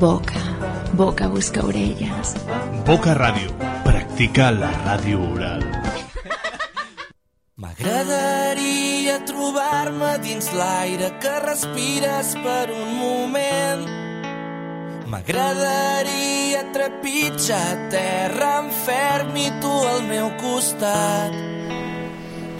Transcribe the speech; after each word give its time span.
Boca, 0.00 0.40
boca 0.96 1.28
busca 1.28 1.60
orelles. 1.60 2.34
Boca 2.86 3.12
Ràdio. 3.12 3.52
Practica 3.84 4.46
la 4.48 4.70
ràdio 4.86 5.20
oral. 5.34 5.60
M'agradaria 7.60 9.18
trobar-me 9.28 10.14
dins 10.24 10.48
l'aire 10.56 11.10
que 11.20 11.34
respires 11.44 12.32
per 12.40 12.70
un 12.72 12.94
moment. 12.96 13.84
M'agradaria 15.12 16.64
trepitjar 16.72 17.90
terra 17.92 18.54
en 18.62 18.70
ferm 18.86 19.36
i 19.36 19.50
tu 19.60 19.74
al 19.90 20.00
meu 20.08 20.32
costat. 20.40 21.36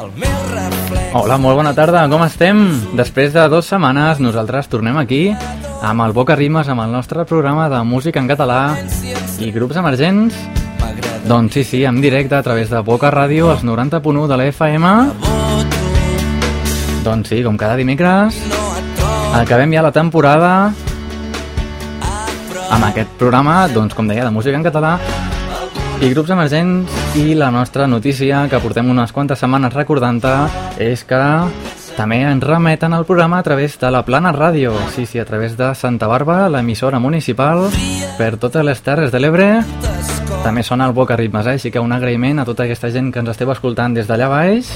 El 0.00 0.12
meu 0.12 0.38
reflex... 0.52 1.08
Hola, 1.16 1.40
molt 1.40 1.56
bona 1.62 1.72
tarda, 1.72 2.04
com 2.12 2.28
estem? 2.28 2.60
Després 3.00 3.32
de 3.32 3.48
dues 3.48 3.72
setmanes 3.72 4.20
nosaltres 4.20 4.68
tornem 4.68 5.00
aquí 5.00 5.30
amb 5.82 6.02
el 6.04 6.12
Boca 6.12 6.36
Rimes, 6.36 6.68
amb 6.68 6.82
el 6.84 6.92
nostre 6.92 7.24
programa 7.24 7.68
de 7.68 7.82
música 7.84 8.20
en 8.20 8.28
català 8.28 8.76
i 9.40 9.50
grups 9.52 9.76
emergents. 9.80 10.36
Doncs 11.26 11.54
sí, 11.54 11.64
sí, 11.64 11.84
en 11.84 12.00
directe 12.00 12.34
a 12.36 12.42
través 12.42 12.70
de 12.70 12.80
Boca 12.80 13.10
Ràdio, 13.10 13.50
als 13.50 13.64
90.1 13.64 14.26
de 14.28 14.36
la 14.36 14.46
FM. 14.50 14.92
Doncs 17.04 17.32
sí, 17.32 17.42
com 17.42 17.56
cada 17.56 17.76
dimecres, 17.80 18.36
acabem 19.34 19.72
ja 19.72 19.84
la 19.84 19.92
temporada 19.92 20.52
amb 22.70 22.86
aquest 22.86 23.10
programa, 23.18 23.66
doncs 23.72 23.96
com 23.96 24.08
deia, 24.08 24.24
de 24.24 24.30
música 24.30 24.56
en 24.56 24.66
català 24.66 24.98
i 26.00 26.08
grups 26.14 26.30
emergents 26.32 27.16
i 27.20 27.34
la 27.36 27.50
nostra 27.52 27.86
notícia 27.86 28.46
que 28.48 28.60
portem 28.62 28.88
unes 28.88 29.12
quantes 29.12 29.42
setmanes 29.42 29.74
recordant-te 29.74 30.32
és 30.80 31.02
que 31.04 31.20
també 31.96 32.20
ens 32.24 32.44
remeten 32.44 32.92
al 32.92 33.04
programa 33.06 33.38
a 33.38 33.42
través 33.42 33.78
de 33.80 33.90
la 33.90 34.04
Plana 34.04 34.32
Ràdio, 34.32 34.72
sí, 34.94 35.06
sí, 35.06 35.18
a 35.18 35.24
través 35.24 35.56
de 35.56 35.74
Santa 35.74 36.06
Barba, 36.06 36.48
l'emissora 36.48 36.98
municipal, 36.98 37.68
per 38.18 38.36
totes 38.36 38.64
les 38.64 38.80
Terres 38.82 39.12
de 39.12 39.20
l'Ebre. 39.20 39.48
També 40.44 40.62
sona 40.62 40.86
el 40.88 40.94
Boca 40.96 41.16
Ritmes, 41.16 41.46
eh? 41.46 41.56
així 41.58 41.70
que 41.70 41.82
un 41.82 41.92
agraïment 41.92 42.40
a 42.40 42.46
tota 42.48 42.64
aquesta 42.64 42.90
gent 42.90 43.12
que 43.12 43.20
ens 43.20 43.32
esteu 43.32 43.50
escoltant 43.52 43.94
des 43.94 44.08
d'allà 44.08 44.30
baix 44.30 44.70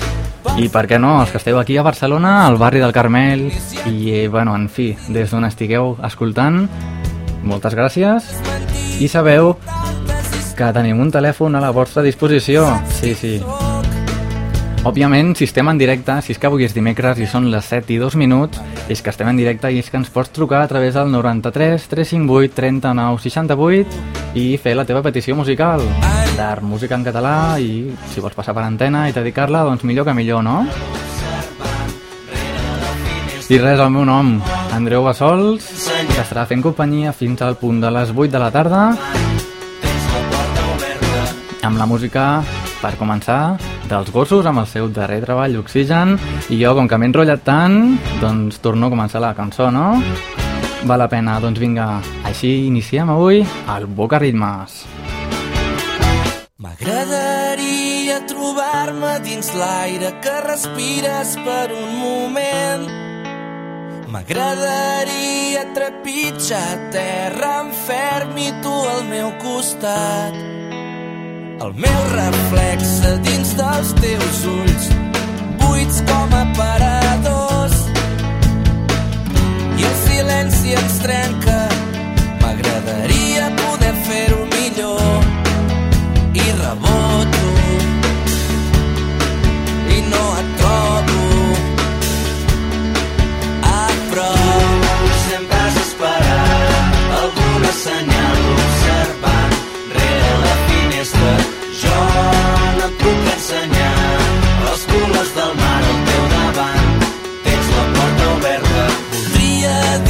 i 0.61 0.69
per 0.69 0.85
què 0.91 1.01
no, 1.01 1.17
els 1.23 1.33
que 1.33 1.41
esteu 1.41 1.59
aquí 1.59 1.79
a 1.79 1.87
Barcelona, 1.87 2.45
al 2.47 2.59
barri 2.61 2.83
del 2.83 2.93
Carmel 2.93 3.49
i, 3.87 3.97
eh, 4.13 4.29
bueno, 4.29 4.55
en 4.55 4.69
fi, 4.69 4.93
des 5.09 5.31
d'on 5.33 5.49
estigueu 5.49 5.97
escoltant, 6.05 6.65
moltes 7.43 7.75
gràcies 7.75 8.33
i 9.01 9.09
sabeu 9.09 9.55
que 10.55 10.73
tenim 10.77 11.01
un 11.03 11.11
telèfon 11.11 11.57
a 11.57 11.63
la 11.65 11.75
vostra 11.75 12.03
disposició. 12.03 12.69
Sí, 13.01 13.15
sí. 13.19 13.39
Òbviament, 14.85 15.31
si 15.33 15.47
estem 15.49 15.65
en 15.71 15.79
directe, 15.81 16.13
si 16.21 16.35
és 16.35 16.39
que 16.39 16.45
avui 16.45 16.67
és 16.67 16.75
dimecres 16.77 17.17
i 17.17 17.25
són 17.25 17.47
les 17.49 17.65
7 17.73 17.95
i 17.95 17.97
2 17.97 18.19
minuts, 18.21 18.61
és 18.93 19.01
que 19.01 19.09
estem 19.09 19.31
en 19.31 19.39
directe 19.41 19.71
i 19.73 19.79
és 19.81 19.87
que 19.89 19.97
ens 19.97 20.11
pots 20.13 20.29
trucar 20.29 20.61
a 20.61 20.69
través 20.69 20.93
del 20.93 21.09
93 21.09 21.87
358 21.89 22.53
39 22.53 23.23
68 23.25 24.37
i 24.37 24.45
fer 24.61 24.75
la 24.77 24.85
teva 24.85 25.01
petició 25.01 25.39
musical 25.39 25.81
d'art, 26.37 26.61
música 26.61 26.99
en 26.99 27.07
català 27.07 27.57
i 27.65 27.95
si 28.13 28.21
vols 28.21 28.37
passar 28.37 28.53
per 28.53 28.67
antena 28.67 29.07
i 29.09 29.17
dedicar-la, 29.17 29.65
doncs 29.65 29.87
millor 29.89 30.05
que 30.05 30.13
millor, 30.13 30.45
no? 30.45 30.67
I 33.49 33.57
res, 33.61 33.81
el 33.81 33.93
meu 33.95 34.05
nom, 34.05 34.35
Andreu 34.77 35.05
Bassols, 35.09 35.65
que 36.13 36.21
estarà 36.21 36.45
fent 36.51 36.61
companyia 36.61 37.17
fins 37.17 37.41
al 37.41 37.57
punt 37.57 37.81
de 37.81 37.93
les 37.93 38.13
8 38.13 38.29
de 38.37 38.43
la 38.43 38.53
tarda 38.53 38.83
amb 41.65 41.81
la 41.81 41.87
música, 41.89 42.43
per 42.83 42.93
començar, 43.01 43.57
dels 43.89 44.11
gossos 44.13 44.47
amb 44.47 44.63
el 44.63 44.69
seu 44.71 44.89
darrer 44.89 45.21
treball, 45.25 45.59
Oxigen, 45.61 46.17
i 46.49 46.59
jo, 46.61 46.75
com 46.77 46.89
que 46.89 46.99
m'he 46.99 47.11
enrotllat 47.11 47.45
tant, 47.47 47.99
doncs 48.23 48.61
torno 48.65 48.89
a 48.89 48.95
començar 48.95 49.23
la 49.23 49.35
cançó, 49.37 49.71
no? 49.75 49.93
Val 50.85 51.01
la 51.01 51.09
pena, 51.09 51.39
doncs 51.41 51.61
vinga, 51.61 51.89
així 52.29 52.67
iniciem 52.69 53.11
avui 53.13 53.41
el 53.77 53.87
Boca 53.87 54.21
Ritmes. 54.21 54.83
M'agradaria 56.65 58.21
trobar-me 58.29 59.19
dins 59.25 59.49
l'aire 59.57 60.13
que 60.25 60.35
respires 60.45 61.35
per 61.45 61.67
un 61.73 61.97
moment. 62.01 62.89
M'agradaria 64.13 65.65
trepitjar 65.75 66.91
terra 66.95 67.55
en 67.65 67.73
ferm 67.85 68.37
i 68.39 68.51
tu 68.63 68.75
al 68.95 69.07
meu 69.11 69.33
costat. 69.43 70.54
El 71.63 71.73
meu 71.75 72.01
reflex 72.11 72.89
dins 73.23 73.53
dels 73.59 73.93
teus 74.01 74.39
ulls, 74.51 74.89
buits 75.61 76.01
com 76.09 76.35
aparadors. 76.35 77.77
I 79.79 79.87
el 79.91 79.97
silenci 80.03 80.75
ens 80.81 80.99
trenca, 81.05 81.61
m'agradaria 82.43 83.49
poder 83.63 83.95
fer-ho 84.09 84.43
millor. 84.57 85.31
I 86.35 86.47
reboto, 86.59 87.34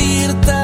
sentirte 0.04 0.63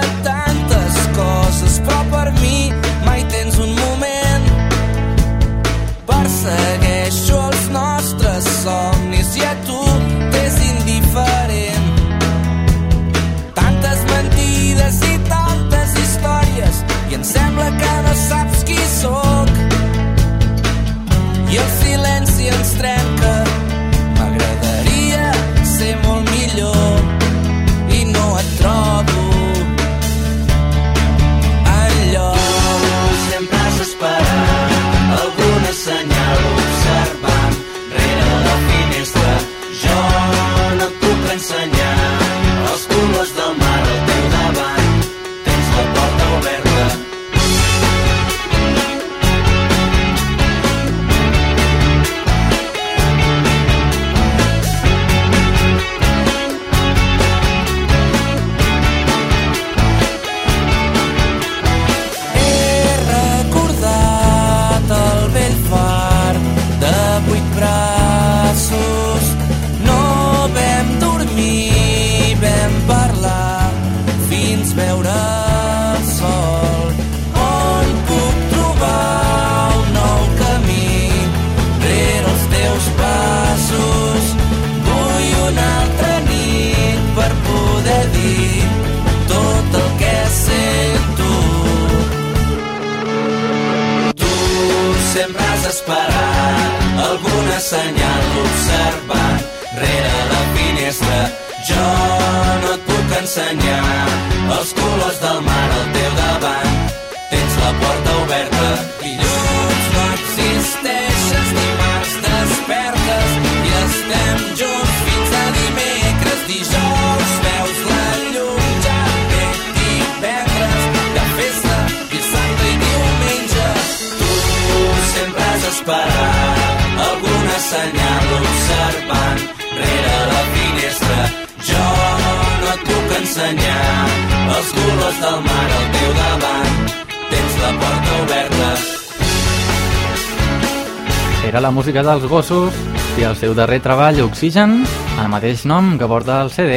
música 141.91 142.07
dels 142.07 142.27
gossos 142.31 142.75
i 143.19 143.25
el 143.27 143.35
seu 143.35 143.51
darrer 143.51 143.81
treball, 143.83 144.21
Oxigen, 144.23 144.85
el 145.19 145.29
mateix 145.33 145.65
nom 145.67 145.97
que 145.99 146.07
porta 146.07 146.37
el 146.45 146.53
CD. 146.55 146.77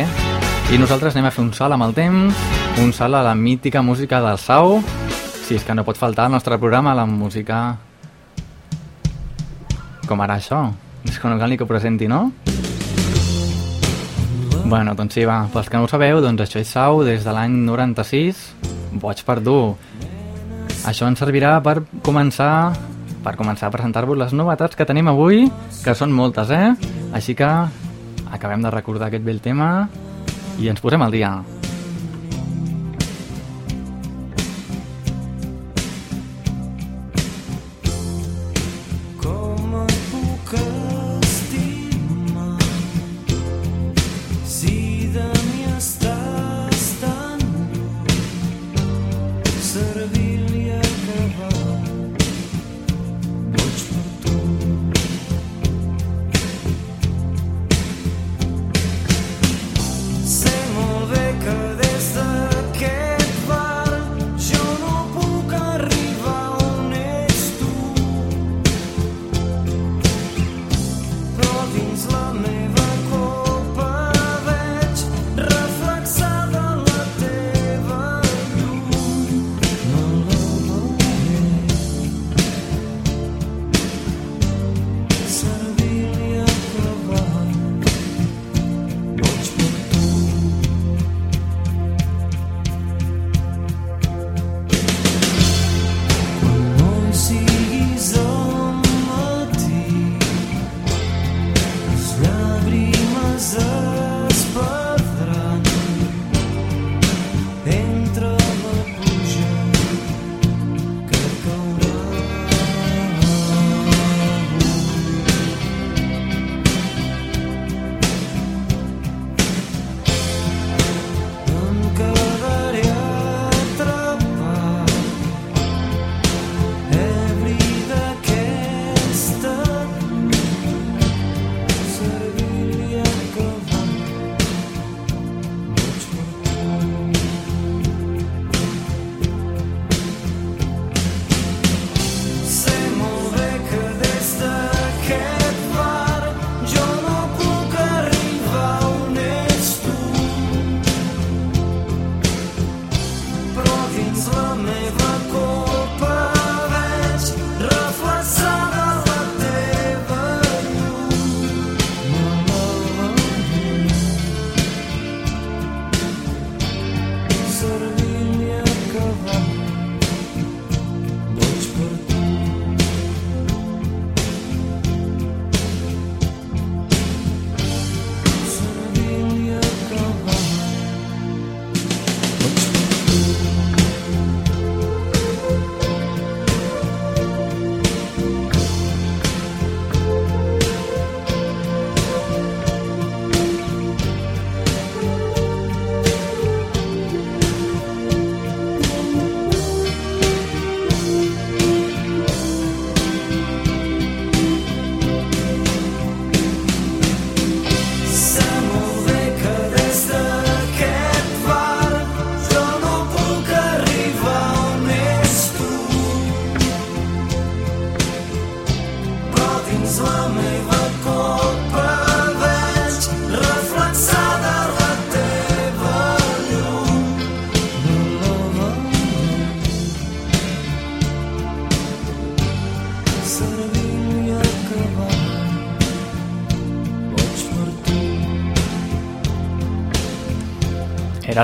I 0.73 0.79
nosaltres 0.81 1.13
anem 1.13 1.27
a 1.29 1.31
fer 1.35 1.43
un 1.43 1.51
salt 1.53 1.75
amb 1.75 1.85
el 1.85 1.91
temps, 1.93 2.39
un 2.81 2.89
salt 2.97 3.13
a 3.13 3.19
la 3.21 3.35
mítica 3.37 3.83
música 3.85 4.23
del 4.23 4.39
Sau, 4.41 4.79
si 5.45 5.53
és 5.53 5.61
que 5.67 5.75
no 5.77 5.83
pot 5.85 5.99
faltar 6.01 6.25
al 6.25 6.33
nostre 6.33 6.57
programa 6.57 6.95
la 6.97 7.05
música... 7.05 7.59
Com 10.09 10.23
ara 10.25 10.39
això? 10.41 10.63
És 11.05 11.19
que 11.21 11.29
no 11.29 11.37
cal 11.37 11.53
ni 11.53 11.59
que 11.61 11.67
ho 11.67 11.69
presenti, 11.69 12.09
no? 12.09 12.31
Bueno, 14.65 14.95
doncs 14.97 15.13
sí, 15.13 15.27
va, 15.29 15.43
pels 15.53 15.69
que 15.69 15.77
no 15.77 15.85
ho 15.85 15.91
sabeu, 15.91 16.23
doncs 16.25 16.47
això 16.47 16.57
és 16.63 16.73
Sau 16.73 17.03
des 17.05 17.21
de 17.21 17.37
l'any 17.37 17.59
96, 17.67 18.41
boig 18.97 19.21
per 19.29 19.37
dur. 19.45 19.75
Això 20.89 21.05
ens 21.05 21.21
servirà 21.21 21.59
per 21.61 21.83
començar 22.01 22.73
per 23.23 23.35
començar 23.39 23.69
a 23.69 23.73
presentar-vos 23.73 24.19
les 24.19 24.35
novetats 24.35 24.75
que 24.75 24.87
tenim 24.87 25.09
avui, 25.11 25.47
que 25.83 25.95
són 25.95 26.13
moltes, 26.13 26.51
eh? 26.51 26.75
Així 27.15 27.37
que 27.39 27.49
acabem 28.33 28.63
de 28.65 28.73
recordar 28.73 29.09
aquest 29.09 29.25
vell 29.25 29.41
tema 29.43 29.73
i 30.59 30.69
ens 30.69 30.83
posem 30.83 31.01
al 31.01 31.13
dia. 31.15 31.37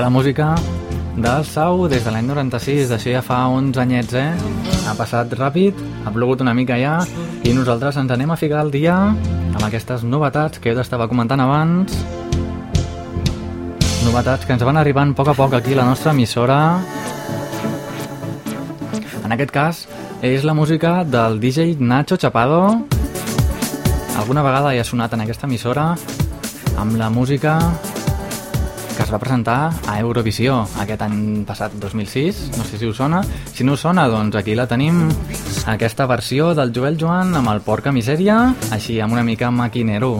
La 0.00 0.08
música 0.08 0.54
del 1.14 1.44
Sau 1.44 1.86
des 1.86 2.00
de 2.00 2.10
l'any 2.10 2.24
96, 2.24 2.88
d'això 2.88 3.10
ja 3.12 3.20
fa 3.20 3.42
11 3.52 3.76
anyets, 3.82 4.14
eh? 4.16 4.30
Ha 4.88 4.94
passat 4.96 5.34
ràpid, 5.36 5.76
ha 6.06 6.12
plogut 6.14 6.40
una 6.40 6.54
mica 6.56 6.78
ja, 6.80 6.94
i 7.44 7.52
nosaltres 7.52 7.98
ens 8.00 8.14
anem 8.14 8.32
a 8.32 8.38
ficar 8.40 8.62
al 8.62 8.72
dia 8.72 8.94
amb 8.96 9.60
aquestes 9.66 10.00
novetats 10.08 10.56
que 10.58 10.72
jo 10.72 10.78
t'estava 10.78 11.04
comentant 11.10 11.44
abans. 11.44 11.98
Novetats 14.06 14.48
que 14.48 14.56
ens 14.56 14.64
van 14.64 14.80
arribant 14.80 15.12
a 15.12 15.18
poc 15.20 15.34
a 15.34 15.36
poc 15.36 15.58
aquí 15.60 15.76
a 15.76 15.82
la 15.82 15.86
nostra 15.90 16.16
emissora. 16.16 16.80
En 19.20 19.36
aquest 19.36 19.52
cas, 19.52 19.84
és 20.24 20.48
la 20.48 20.56
música 20.56 21.04
del 21.04 21.38
DJ 21.44 21.76
Nacho 21.76 22.16
Chapado. 22.16 22.64
Alguna 24.16 24.48
vegada 24.48 24.72
ja 24.72 24.80
ha 24.80 24.92
sonat 24.94 25.12
en 25.12 25.28
aquesta 25.28 25.44
emissora 25.44 25.90
amb 26.80 26.96
la 26.96 27.12
música 27.12 27.58
que 28.96 29.02
es 29.04 29.12
va 29.12 29.20
presentar 29.22 29.58
a 29.86 29.98
Eurovisió 30.00 30.60
aquest 30.82 31.04
any 31.06 31.44
passat, 31.48 31.74
2006, 31.82 32.42
no 32.58 32.66
sé 32.66 32.80
si 32.80 32.88
us 32.90 32.98
sona. 33.00 33.22
Si 33.52 33.64
no 33.64 33.76
us 33.78 33.86
sona, 33.86 34.08
doncs 34.10 34.36
aquí 34.40 34.56
la 34.58 34.68
tenim, 34.70 35.06
aquesta 35.70 36.06
versió 36.10 36.54
del 36.54 36.74
Joel 36.76 36.98
Joan 37.00 37.34
amb 37.40 37.52
el 37.54 37.64
Porca 37.66 37.92
Misèria, 37.92 38.42
així 38.70 39.00
amb 39.00 39.18
una 39.18 39.26
mica 39.26 39.50
maquinero. 39.50 40.18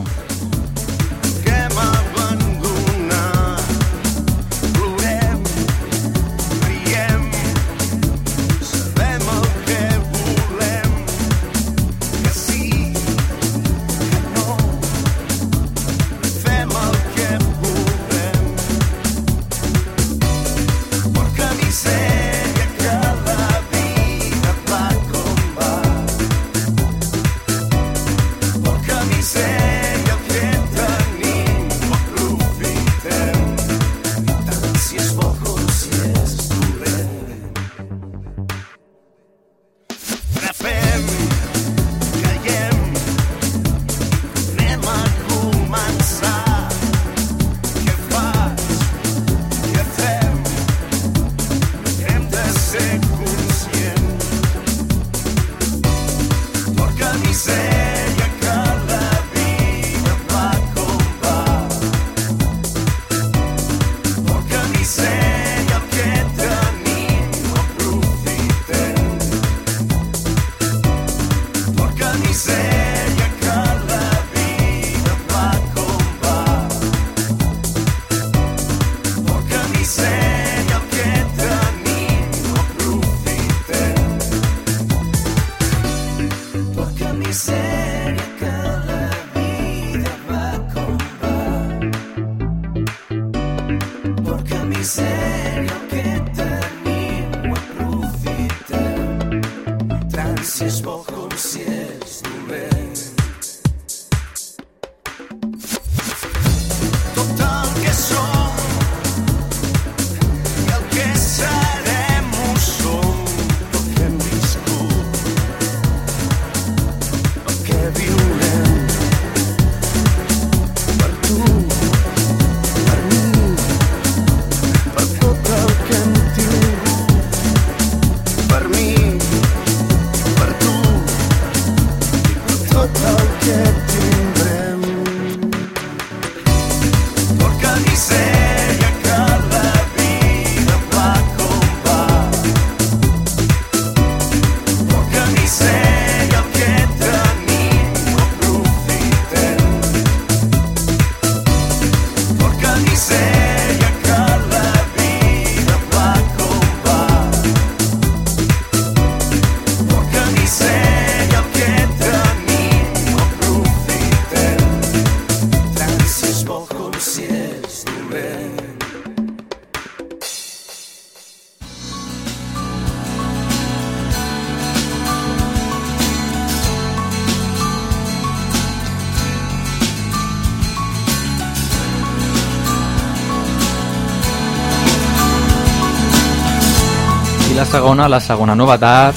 Segona, 187.71 188.09
la 188.11 188.19
segona 188.19 188.57
novetat 188.59 189.15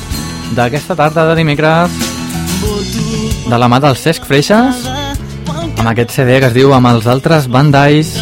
d'aquesta 0.53 0.95
tarda 0.95 1.25
de 1.31 1.38
dimecres. 1.39 1.93
De 3.50 3.57
la 3.60 3.67
mà 3.69 3.79
del 3.81 3.98
Cesc 3.98 4.27
Freixas 4.29 4.86
amb 5.83 5.89
aquest 5.89 6.13
CD 6.15 6.38
que 6.39 6.48
es 6.48 6.53
diu 6.55 6.72
Amb 6.75 6.88
els 6.93 7.07
altres 7.10 7.50
bandais. 7.51 8.13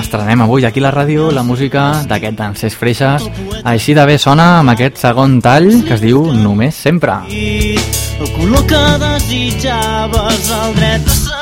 Estrenem 0.00 0.42
avui 0.44 0.66
aquí 0.66 0.82
a 0.82 0.88
la 0.88 0.92
ràdio 0.94 1.30
la 1.32 1.44
música 1.46 2.02
d'aquest 2.10 2.38
d'en 2.38 2.56
Cesc 2.58 2.82
Freixas. 2.82 3.26
Així 3.64 3.94
de 3.94 4.06
bé 4.06 4.18
sona 4.18 4.58
amb 4.60 4.74
aquest 4.74 4.98
segon 5.00 5.38
tall 5.40 5.70
que 5.86 5.94
es 5.96 6.04
diu 6.04 6.26
Només 6.34 6.74
sempre. 6.74 7.20
El 7.30 8.32
color 8.36 8.66
que 8.68 8.82
desitjaves, 9.06 10.50
el 10.60 10.74
dret 10.76 11.06
de 11.06 11.20
seguir 11.20 11.39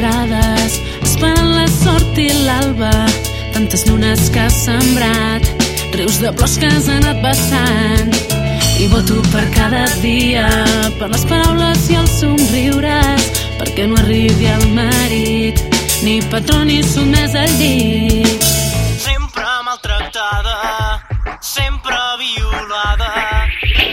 vesprades, 0.00 0.80
esperant 1.02 1.50
la 1.54 1.66
sort 1.68 2.18
i 2.18 2.28
l'alba, 2.46 2.90
tantes 3.52 3.84
llunes 3.86 4.30
que 4.32 4.40
has 4.40 4.56
sembrat, 4.64 5.44
rius 5.92 6.20
de 6.20 6.32
plors 6.32 6.56
que 6.58 6.66
has 6.66 6.88
anat 6.88 7.20
vessant. 7.22 8.14
I 8.80 8.86
voto 8.88 9.20
per 9.30 9.44
cada 9.52 9.84
dia, 10.00 10.48
per 10.98 11.10
les 11.12 11.24
paraules 11.28 11.90
i 11.90 11.98
els 12.00 12.14
somriures, 12.20 13.28
perquè 13.58 13.86
no 13.86 13.98
arribi 14.00 14.48
el 14.48 14.66
marit, 14.72 15.60
ni 16.02 16.20
patró 16.32 16.64
ni 16.64 16.80
sotmès 16.82 17.36
al 17.36 17.52
llit. 17.60 18.48
Sempre 19.04 19.44
maltractada, 19.68 20.56
sempre 21.40 22.00
violada. 22.24 23.12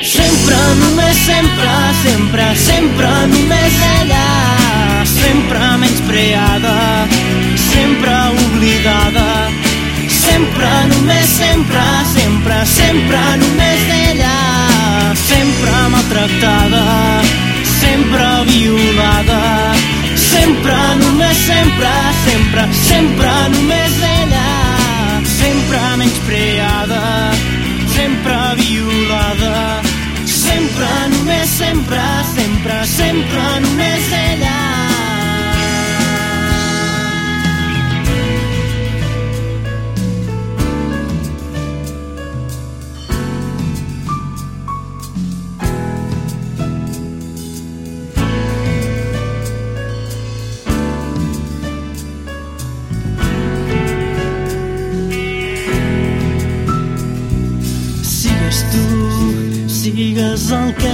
Sempre, 0.07 0.57
només 0.79 1.23
sempre, 1.27 1.71
sempre, 2.05 2.51
sempre 2.55 3.15
només. 3.27 3.71
Sempre 3.75 3.96
sempre, 10.67 10.87
només 10.91 11.27
sempre, 11.27 11.83
sempre, 12.13 12.65
sempre, 12.65 13.21
només 13.41 13.81
d'ella. 13.89 14.35
Sempre 15.15 15.75
maltractada, 15.93 17.21
sempre 17.79 18.27
violada, 18.49 19.73
sempre, 20.15 20.77
només 21.03 21.37
sempre, 21.37 21.93
sempre, 22.25 22.67
sempre, 22.83 23.33
només 23.55 23.99
d'ella. 24.01 24.47
Sempre 25.37 25.79
menyspreada, 25.97 27.03
sempre 27.95 28.39
violada, 28.61 29.81
sempre, 30.25 30.91
només 31.15 31.49
sempre, 31.49 32.03
sempre, 32.35 32.85
sempre, 32.97 33.43
només 33.59 33.66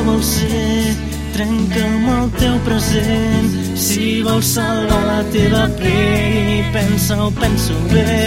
vols 0.05 0.29
ser, 0.37 0.93
trenca 1.33 1.81
amb 1.87 2.09
el 2.13 2.31
teu 2.39 2.55
present. 2.67 3.51
Si 3.79 4.21
vols 4.25 4.53
salvar 4.55 5.01
la 5.07 5.19
teva 5.33 5.63
pell, 5.79 6.63
pensa-ho, 6.75 7.29
pensa-ho 7.39 7.79
bé. 7.91 8.17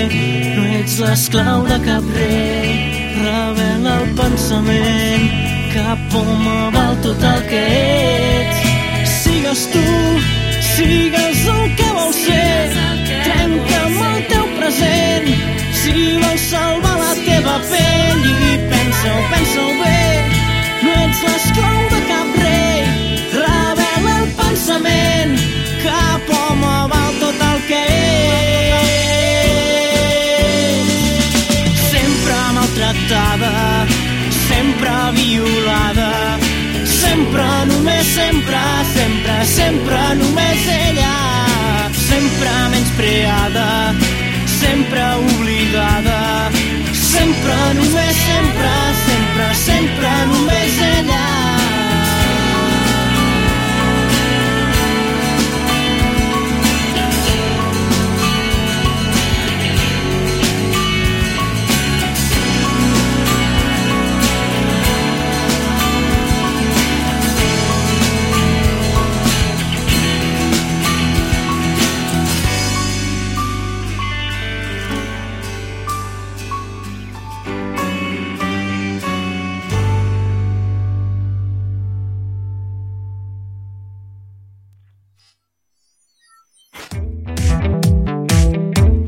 No 0.56 0.64
ets 0.80 0.98
l'esclau 1.04 1.66
de 1.68 1.78
cap 1.86 2.08
rei, 2.16 2.72
revela 3.20 3.98
el 4.02 4.14
pensament. 4.20 5.28
Cap 5.76 6.16
home 6.20 6.56
val 6.76 6.96
tot 7.04 7.26
el 7.32 7.42
que 7.50 7.64
ets. 7.76 8.62
Sigues 9.22 9.66
tu, 9.74 9.84
sigues 10.72 11.44
el 11.56 11.66
que 11.80 11.90
vols 11.98 12.22
ser, 12.26 12.70
trenca 13.26 13.82
amb 13.84 14.06
el 14.12 14.24
teu 14.32 14.48
present. 14.60 15.28
Si 15.82 16.08
vols 16.22 16.48
salvar 16.50 16.96
la 17.02 17.12
teva 17.20 17.60
pell 17.70 18.24
i 18.32 18.56
pensa-ho, 18.72 19.20
pensa-ho 19.34 19.68
bé, 19.82 20.35
ets 21.16 21.24
l'esclau 21.24 21.78
de 21.92 22.00
cap 22.08 22.28
rei, 22.42 22.80
el 24.16 24.24
pensament, 24.36 25.32
cap 25.82 26.26
val 26.92 27.12
tot 27.20 27.38
el 27.50 27.58
que 27.68 27.82
ets. 28.76 29.36
Sempre 31.92 32.36
maltractada, 32.58 33.54
sempre 34.48 34.96
violada, 35.20 36.12
sempre, 36.84 37.48
només 37.72 38.04
sempre, 38.18 38.64
sempre, 38.92 39.36
sempre, 39.54 40.02
només 40.20 40.60
ella, 40.76 41.16
sempre 42.08 42.52
menyspreada, 42.74 43.70
sempre 44.60 45.04
oblidada, 45.22 46.20
sempre, 46.92 47.56
només 47.80 48.14
sempre, 48.28 48.68
sempre, 48.68 48.85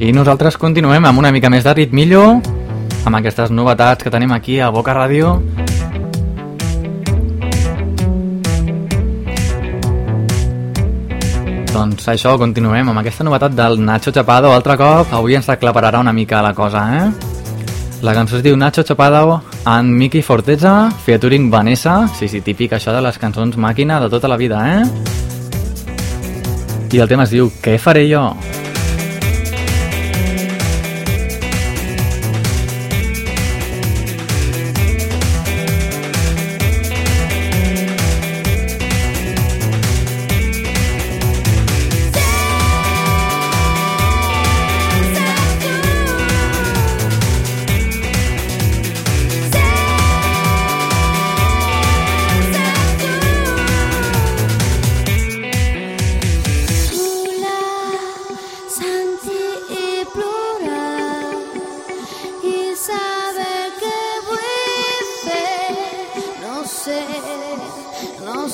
I 0.08 0.12
nosaltres 0.16 0.56
continuem 0.56 1.04
amb 1.04 1.20
una 1.20 1.28
mica 1.28 1.50
més 1.52 1.66
de 1.66 1.72
ritmillo, 1.76 2.22
amb 3.04 3.16
aquestes 3.18 3.50
novetats 3.52 4.00
que 4.00 4.08
tenim 4.08 4.30
aquí 4.32 4.54
a 4.56 4.70
Boca 4.72 4.94
Ràdio. 4.96 5.34
Doncs 11.74 12.08
això, 12.08 12.38
continuem 12.40 12.88
amb 12.88 13.02
aquesta 13.02 13.26
novetat 13.28 13.52
del 13.52 13.76
Nacho 13.84 14.08
Chapado 14.16 14.48
altre 14.54 14.78
cop. 14.80 15.12
Avui 15.12 15.36
ens 15.36 15.50
aclapararà 15.52 16.00
una 16.00 16.16
mica 16.16 16.40
la 16.40 16.54
cosa, 16.56 16.86
eh? 17.02 17.12
La 18.00 18.14
cançó 18.16 18.40
es 18.40 18.46
diu 18.46 18.56
Nacho 18.56 18.86
Chapado 18.88 19.42
and 19.66 19.92
Miki 19.92 20.22
Forteza, 20.22 20.88
featuring 21.04 21.50
Vanessa. 21.52 22.06
Sí, 22.16 22.32
sí, 22.32 22.40
típic 22.40 22.72
això 22.72 22.96
de 22.96 23.04
les 23.04 23.20
cançons 23.20 23.60
màquina 23.60 24.00
de 24.00 24.08
tota 24.08 24.32
la 24.32 24.40
vida, 24.40 24.64
eh? 24.72 24.88
I 26.96 27.04
el 27.04 27.12
tema 27.12 27.28
es 27.28 27.36
diu 27.36 27.52
Què 27.60 27.76
faré 27.76 28.08
jo? 28.08 28.30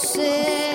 você. 0.05 0.74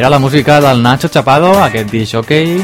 Era 0.00 0.08
la 0.08 0.18
música 0.18 0.62
del 0.62 0.82
Nacho 0.82 1.08
Chapado, 1.08 1.50
aquest 1.62 1.90
disc 1.92 2.14
jockey, 2.14 2.54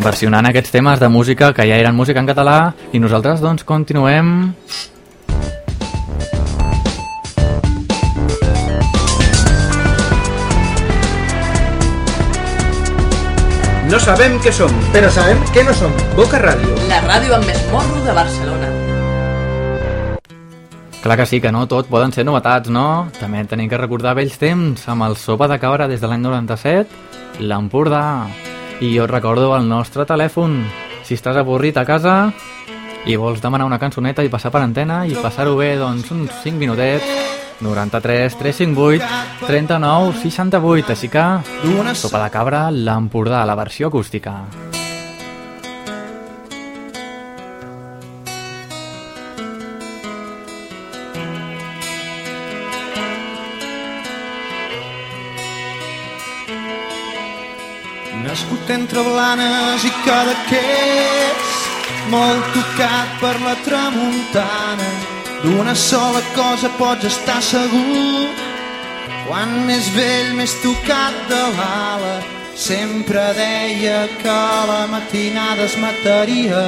versionant 0.00 0.48
aquests 0.48 0.72
temes 0.72 0.96
de 0.96 1.10
música 1.12 1.50
que 1.52 1.66
ja 1.68 1.76
eren 1.76 1.92
música 1.92 2.22
en 2.24 2.30
català 2.30 2.72
i 2.96 3.02
nosaltres 3.04 3.42
doncs 3.44 3.66
continuem 3.68 4.30
No 13.92 14.00
sabem 14.00 14.40
què 14.40 14.56
som, 14.56 14.72
però 14.96 15.12
sabem 15.12 15.44
què 15.52 15.68
no 15.68 15.76
som. 15.76 15.92
Boca 16.16 16.40
Ràdio. 16.40 16.80
La 16.88 17.04
ràdio 17.04 17.36
amb 17.36 17.44
més 17.52 17.60
morro 17.74 18.00
de 18.08 18.16
Barcelona. 18.24 18.55
Clar 21.06 21.16
que 21.16 21.24
sí, 21.26 21.40
que 21.40 21.52
no 21.52 21.68
tot 21.70 21.86
poden 21.86 22.10
ser 22.10 22.24
novetats, 22.26 22.66
no? 22.66 23.06
També 23.14 23.38
tenim 23.46 23.68
que 23.70 23.78
recordar 23.78 24.16
vells 24.18 24.40
temps 24.40 24.88
amb 24.90 25.04
el 25.06 25.14
Sopa 25.14 25.46
de 25.46 25.60
Cabra 25.62 25.86
des 25.86 26.02
de 26.02 26.10
l'any 26.10 26.24
97, 26.24 27.38
l'Empordà. 27.46 28.26
I 28.82 28.90
jo 28.90 29.06
recordo 29.06 29.52
el 29.54 29.68
nostre 29.70 30.02
telèfon. 30.02 30.58
Si 31.06 31.14
estàs 31.14 31.38
avorrit 31.38 31.78
a 31.78 31.86
casa 31.86 32.16
i 33.06 33.14
vols 33.14 33.38
demanar 33.38 33.70
una 33.70 33.78
cançoneta 33.78 34.26
i 34.26 34.34
passar 34.34 34.50
per 34.50 34.64
antena 34.66 35.04
i 35.06 35.14
passar-ho 35.14 35.54
bé, 35.54 35.76
doncs, 35.78 36.10
uns 36.10 36.42
5 36.42 36.58
minutets, 36.58 37.06
93 37.62 38.40
358 38.42 39.46
39 39.46 40.22
68. 40.26 40.90
Així 40.90 41.06
que, 41.06 41.26
Sopa 41.94 42.26
de 42.26 42.34
Cabra, 42.34 42.66
l'Empordà, 42.74 43.46
la 43.46 43.54
versió 43.54 43.94
acústica. 43.94 44.40
Entre 58.86 59.02
blanes 59.02 59.82
i 59.82 59.90
cadaqués, 60.04 61.54
molt 62.12 62.52
tocat 62.54 63.16
per 63.18 63.34
la 63.42 63.54
tramuntana. 63.66 64.90
D'una 65.42 65.74
sola 65.74 66.22
cosa 66.36 66.70
pots 66.78 67.08
estar 67.08 67.40
segur, 67.42 68.30
quan 69.26 69.66
més 69.66 69.90
vell, 69.96 70.30
més 70.38 70.54
tocat 70.62 71.18
de 71.32 71.42
l'ala, 71.58 72.14
sempre 72.54 73.26
deia 73.34 74.06
que 74.22 74.40
la 74.70 74.82
matinada 74.92 75.66
es 75.66 75.74
mataria. 75.82 76.62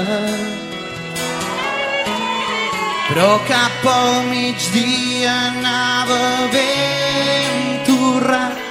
Però 3.09 3.31
cap 3.47 3.93
al 3.95 4.25
migdia 4.33 5.37
anava 5.53 6.23
ben 6.51 7.79
torrat 7.87 8.68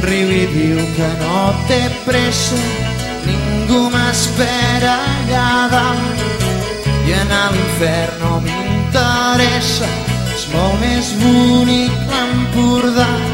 somriu 0.00 0.30
i 0.32 0.46
diu 0.46 0.78
que 0.96 1.08
no 1.20 1.52
té 1.68 1.80
pressa, 2.06 2.56
ningú 3.26 3.90
m'espera 3.92 4.94
allà 4.96 5.68
dalt. 5.72 6.44
I 7.06 7.12
anar 7.20 7.48
a 7.48 7.52
l'infern 7.52 8.22
no 8.22 8.38
m'interessa, 8.46 9.88
és 10.32 10.46
molt 10.54 10.80
més 10.80 11.12
bonic 11.20 11.92
l'Empordà. 12.12 13.29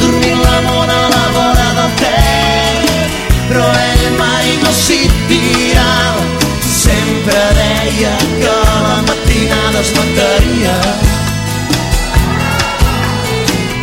dormint 0.00 0.40
la 0.40 0.60
mona 0.62 0.94
a 0.94 1.08
la 1.08 1.26
vora 1.36 1.68
del 1.78 1.90
Ter 2.00 2.84
però 3.48 3.66
ell 3.72 4.16
mai 4.18 4.58
no 4.62 4.72
s'hi 4.72 5.10
tirava 5.28 6.24
sempre 6.62 7.40
deia 7.60 8.16
que 8.40 8.56
la 8.86 9.02
matinada 9.08 9.80
es 9.80 9.92
mataria 9.98 10.76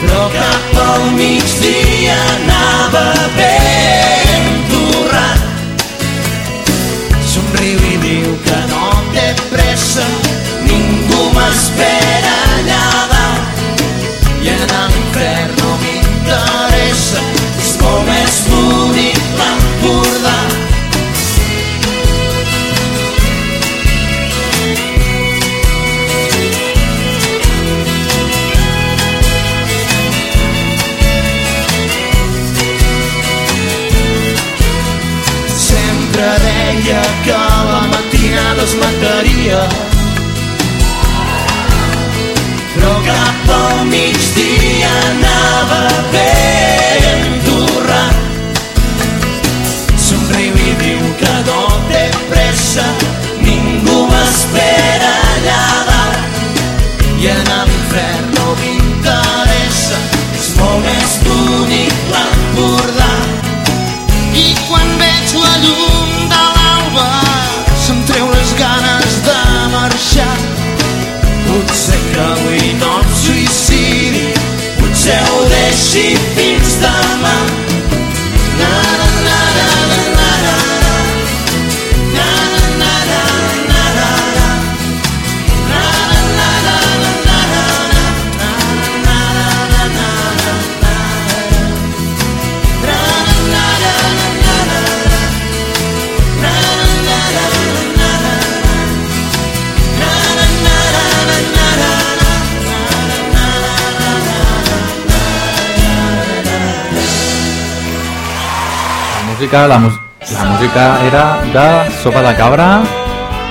però 0.01 0.29
cap 0.33 0.77
al 0.87 1.09
migdia 1.13 2.19
anava 2.35 3.07
ben 3.37 3.50
música, 109.51 109.67
la, 109.67 109.79
la 109.79 110.45
música 110.45 111.05
era 111.05 111.41
de 111.51 111.91
Sopa 112.01 112.21
de 112.21 112.35
Cabra 112.37 112.67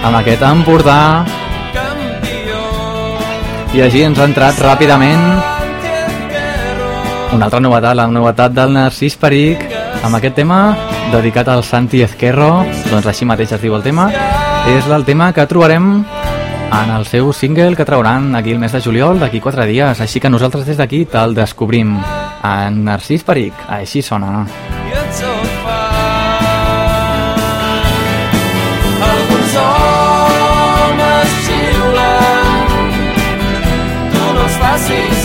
amb 0.02 0.16
aquest 0.16 0.40
Empordà. 0.40 1.26
I 3.76 3.82
així 3.84 4.06
ens 4.06 4.16
ha 4.16 4.24
entrat 4.24 4.56
ràpidament 4.64 5.20
una 7.34 7.44
altra 7.44 7.60
novetat, 7.60 7.98
la 8.00 8.06
novetat 8.08 8.56
del 8.56 8.72
Narcís 8.72 9.18
Peric 9.20 9.66
amb 10.00 10.16
aquest 10.16 10.40
tema 10.40 10.72
dedicat 11.12 11.52
al 11.52 11.66
Santi 11.68 12.00
Ezquerro. 12.06 12.64
Doncs 12.88 13.12
així 13.12 13.28
mateix 13.28 13.52
es 13.58 13.60
diu 13.60 13.76
el 13.76 13.84
tema. 13.84 14.08
És 14.72 14.88
el 14.88 15.04
tema 15.04 15.34
que 15.36 15.44
trobarem 15.44 15.92
en 16.00 16.96
el 16.96 17.04
seu 17.04 17.28
single 17.34 17.76
que 17.76 17.84
trauran 17.84 18.34
aquí 18.40 18.56
el 18.56 18.58
mes 18.58 18.72
de 18.72 18.80
juliol 18.80 19.20
d'aquí 19.20 19.44
4 19.44 19.68
dies. 19.68 20.00
Així 20.00 20.16
que 20.18 20.32
nosaltres 20.32 20.64
des 20.64 20.80
d'aquí 20.80 21.04
te'l 21.04 21.36
descobrim. 21.36 21.98
En 22.40 22.84
Narcís 22.88 23.20
Peric, 23.20 23.66
així 23.68 24.00
sona. 24.00 24.46
Alguns 24.48 24.79
no 34.88 35.19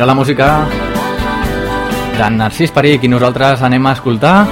Era 0.00 0.06
la 0.06 0.14
música 0.14 0.46
d'en 2.16 2.36
Narcís 2.40 2.70
Peric 2.72 3.02
i 3.04 3.08
nosaltres 3.12 3.60
anem 3.66 3.84
a 3.84 3.90
escoltar, 3.92 4.46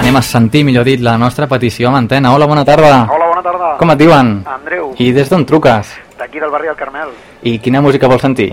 anem 0.00 0.16
a 0.16 0.22
sentir, 0.24 0.62
millor 0.64 0.86
dit, 0.88 1.02
la 1.04 1.18
nostra 1.20 1.44
petició 1.44 1.90
amb 1.90 1.98
antena. 1.98 2.30
Hola, 2.32 2.46
bona 2.48 2.62
tarda. 2.64 3.02
Hola, 3.04 3.26
bona 3.34 3.42
tarda. 3.44 3.74
Com 3.76 3.92
et 3.92 4.00
diuen? 4.00 4.30
Andreu, 4.48 4.94
I 4.96 5.10
des 5.12 5.28
d'on 5.28 5.44
truques? 5.44 5.92
d'aquí 6.16 6.40
del 6.40 6.48
barri 6.56 6.72
del 6.72 6.80
Carmel. 6.80 7.12
I 7.42 7.58
quina 7.60 7.84
música 7.84 8.08
vols 8.08 8.24
sentir? 8.24 8.48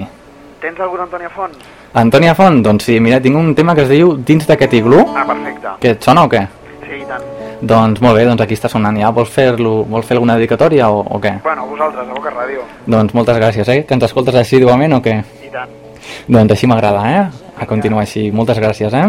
Tens 0.59 0.83
algú 0.83 0.99
d'Antònia 0.99 1.31
Font? 1.31 1.55
Antònia 2.03 2.35
Font? 2.35 2.59
Doncs 2.67 2.91
sí, 2.91 2.99
mira, 2.99 3.23
tinc 3.23 3.39
un 3.39 3.55
tema 3.55 3.73
que 3.73 3.87
es 3.87 3.95
diu 3.95 4.17
Dins 4.17 4.43
d'aquest 4.51 4.75
iglú. 4.75 4.99
Ah, 5.15 5.23
perfecte. 5.23 5.75
Que 5.79 5.95
et 5.95 6.03
sona 6.03 6.27
o 6.27 6.35
què? 6.35 6.45
Sí, 6.83 6.99
i 6.99 7.05
tant. 7.07 7.23
Doncs 7.61 8.03
molt 8.03 8.19
bé, 8.19 8.27
doncs 8.27 8.43
aquí 8.43 8.59
està 8.59 8.67
sonant 8.67 8.99
ja. 8.99 9.15
Vols 9.15 9.31
fer-lo, 9.31 9.85
vols 9.87 10.03
fer 10.05 10.19
alguna 10.19 10.35
dedicatòria 10.35 10.91
o, 10.91 10.99
o 10.99 11.23
què? 11.23 11.37
Bueno, 11.47 11.63
vosaltres, 11.71 12.11
a 12.11 12.19
Boca 12.19 12.35
Ràdio. 12.35 12.67
Doncs 12.91 13.15
moltes 13.15 13.39
gràcies, 13.39 13.71
eh? 13.71 13.85
Que 13.87 13.95
ens 13.95 14.11
escoltes 14.11 14.35
assidùament 14.35 14.99
o 14.99 15.05
què? 15.07 15.21
I 15.47 15.55
tant. 15.55 15.78
Doncs 16.27 16.55
així 16.55 16.67
m'agrada, 16.67 17.05
eh? 17.07 17.53
A 17.59 17.67
continuar 17.69 18.03
així. 18.03 18.29
Moltes 18.31 18.59
gràcies, 18.59 18.93
eh? 18.93 19.05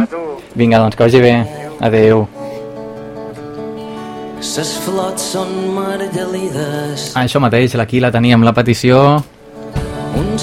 Vinga, 0.55 0.79
doncs 0.79 0.97
que 0.97 1.05
vagi 1.05 1.21
bé. 1.25 1.35
Adéu. 1.81 2.27
Ses 4.41 4.71
flots 4.87 5.21
són 5.35 5.51
margelides 5.77 7.11
Això 7.21 7.43
mateix, 7.45 7.75
aquí 7.77 8.01
la 8.01 8.09
teníem, 8.11 8.41
la 8.41 8.55
petició 8.57 9.21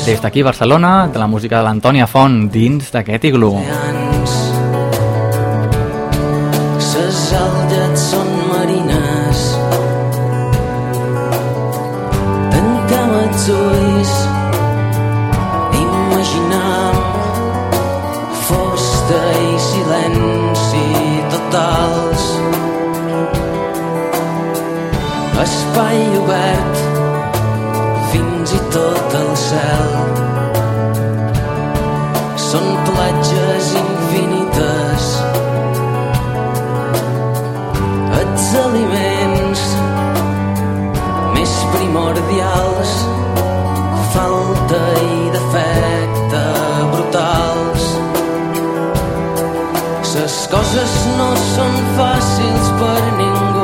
des 0.05 0.21
d'aquí 0.21 0.43
Barcelona, 0.45 1.07
de 1.11 1.19
la 1.19 1.27
música 1.27 1.57
de 1.57 1.65
l'Antònia 1.65 2.07
Font, 2.07 2.45
dins 2.53 2.93
d'aquest 2.93 3.25
iglú. 3.27 3.55
Espai 25.47 25.99
obert 26.19 26.79
Fins 28.11 28.51
i 28.51 28.59
tot 28.73 29.13
el 29.19 29.29
cel. 29.39 29.91
Són 32.47 32.65
platges 32.89 33.69
infinites. 33.81 35.05
Els 38.19 38.47
aliments 38.63 39.63
més 41.37 41.53
primordials 41.75 42.95
falta 44.15 44.81
i 45.03 45.19
defecte 45.37 46.43
brutals. 46.95 47.87
Les 50.17 50.41
coses 50.51 50.97
no 51.19 51.29
són 51.53 51.79
fàcils 52.01 52.73
per 52.81 52.99
ningú 53.21 53.56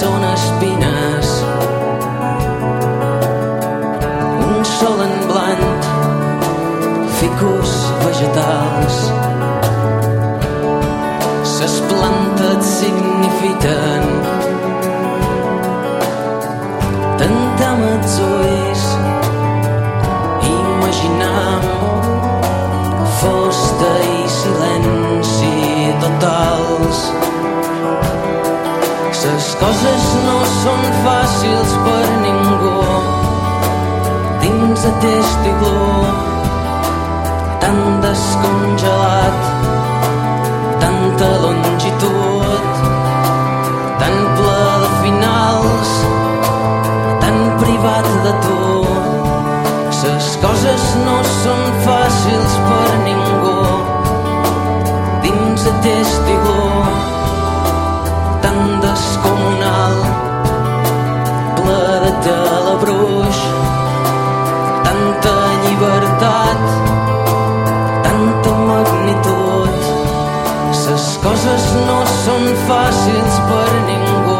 són 0.00 0.22
espines, 0.24 1.30
un 4.46 4.62
sol 4.64 5.02
en 5.04 5.12
blanc, 5.28 5.88
ficus 7.18 7.74
vegetals. 8.06 8.96
Ses 11.52 11.76
plantes 11.92 12.72
signifiquen 12.78 14.08
Tantem 17.20 17.86
els 17.92 18.18
ulls. 18.30 18.88
Imaginam 20.56 21.70
Fosta 23.20 23.96
i 24.16 24.28
silenci 24.40 25.56
totals 26.06 27.19
Ses 29.20 29.54
coses 29.60 30.04
no 30.26 30.36
són 30.56 30.84
fàcils 31.04 31.72
per 31.86 32.04
ningú 32.26 32.76
Dins 34.44 34.86
aquest 34.92 35.48
iglú 35.54 35.88
Tan 37.64 37.82
descongelat 38.04 39.50
tanta 41.10 41.28
longitud, 41.44 42.64
tan 44.00 44.16
ple 44.36 44.60
de 44.82 44.90
finals, 45.02 45.90
tan 47.22 47.36
privat 47.60 48.06
de 48.24 48.32
tu. 48.44 48.60
Ses 50.00 50.26
coses 50.44 50.84
no 51.04 51.16
són 51.42 51.62
fàcils 51.84 52.54
per 52.68 52.90
ningú, 53.04 53.56
dins 55.26 55.66
aquest 55.74 56.32
iglú, 56.36 56.69
ple 62.00 62.10
de 62.10 62.22
telebruix, 62.24 63.38
tanta 64.84 65.34
llibertat, 65.64 66.62
tanta 68.04 68.50
magnitud. 68.70 69.74
Les 70.90 71.06
coses 71.22 71.66
no 71.86 71.98
són 72.24 72.46
fàcils 72.66 73.36
per 73.50 73.68
ningú 73.90 74.38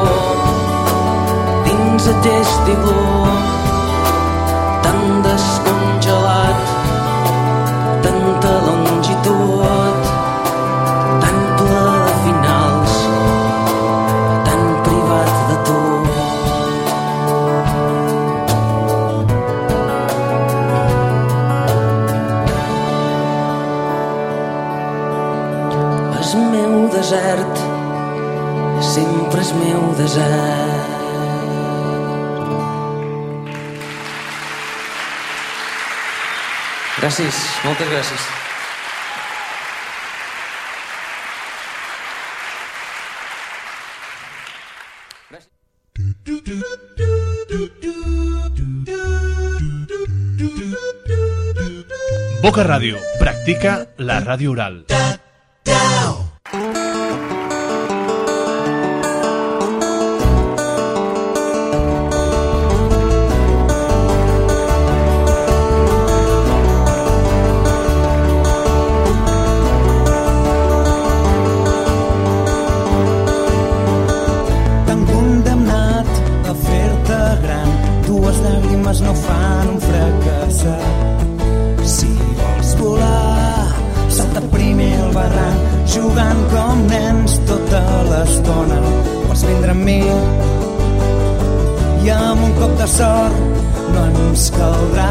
dins 1.68 2.08
aquest 2.14 2.72
iglú 2.74 3.04
desert 30.00 30.88
gràcies, 37.00 37.40
moltes 37.64 37.90
gràcies 37.92 38.28
Boca 52.40 52.64
Ràdio. 52.64 52.96
Practica 53.20 53.74
la 54.00 54.16
ràdio 54.24 54.56
oral. 54.56 54.80
Sort 92.90 93.34
no 93.94 94.04
ens 94.10 94.50
caldrà 94.56 95.09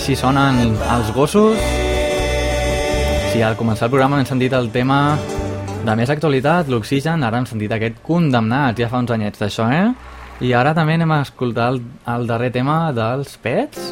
Així 0.00 0.14
sonen 0.16 0.56
els 0.80 1.10
gossos. 1.12 1.58
Si 3.28 3.42
al 3.44 3.52
començar 3.58 3.84
el 3.84 3.90
programa 3.92 4.16
hem 4.16 4.24
sentit 4.24 4.54
el 4.56 4.70
tema 4.72 5.18
de 5.84 5.96
més 5.98 6.08
actualitat, 6.08 6.70
l'Oxigen, 6.72 7.20
ara 7.20 7.36
hem 7.36 7.44
sentit 7.44 7.74
aquest 7.76 7.98
Condemnats, 8.06 8.80
ja 8.80 8.88
fa 8.88 9.02
uns 9.04 9.12
anyets 9.12 9.42
d'això, 9.42 9.66
eh? 9.68 9.90
I 10.40 10.54
ara 10.56 10.72
també 10.72 10.96
anem 10.96 11.12
a 11.12 11.18
escoltar 11.26 11.66
el, 11.74 11.82
el 12.14 12.24
darrer 12.32 12.48
tema 12.54 12.78
dels 12.96 13.36
Pets. 13.44 13.90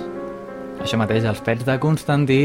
Això 0.81 0.97
mateix, 0.97 1.29
els 1.29 1.45
Pets 1.45 1.69
de 1.69 1.77
Constantí, 1.83 2.41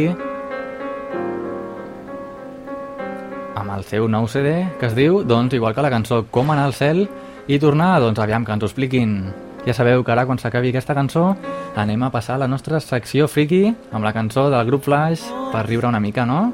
amb 3.64 3.78
el 3.78 3.88
seu 3.88 4.11
nou 4.11 4.28
CD, 4.28 4.57
que 4.76 4.91
es 4.91 4.99
diu, 4.99 5.22
doncs, 5.24 5.55
igual 5.55 5.72
que 5.72 5.88
la 5.88 5.93
cançó 5.95 6.26
Com 6.36 6.51
anar 6.51 6.68
al 6.68 6.76
cel, 6.76 7.05
i 7.47 7.64
tornar, 7.64 7.93
doncs, 8.03 8.20
aviam, 8.20 8.43
que 8.43 8.59
ens 8.59 8.68
ho 8.68 8.74
expliquin. 8.74 9.22
Ja 9.66 9.74
sabeu 9.74 10.03
que 10.03 10.11
ara, 10.11 10.26
quan 10.28 10.39
s'acabi 10.39 10.74
aquesta 10.74 10.95
cançó, 10.95 11.36
anem 11.76 12.03
a 12.03 12.11
passar 12.11 12.36
a 12.36 12.43
la 12.43 12.51
nostra 12.51 12.80
secció 12.84 13.28
friki 13.32 13.66
amb 13.91 14.03
la 14.03 14.11
cançó 14.14 14.49
del 14.51 14.66
grup 14.68 14.84
Flash 14.84 15.24
per 15.53 15.66
riure 15.68 15.88
una 15.88 16.01
mica, 16.03 16.26
no? 16.26 16.51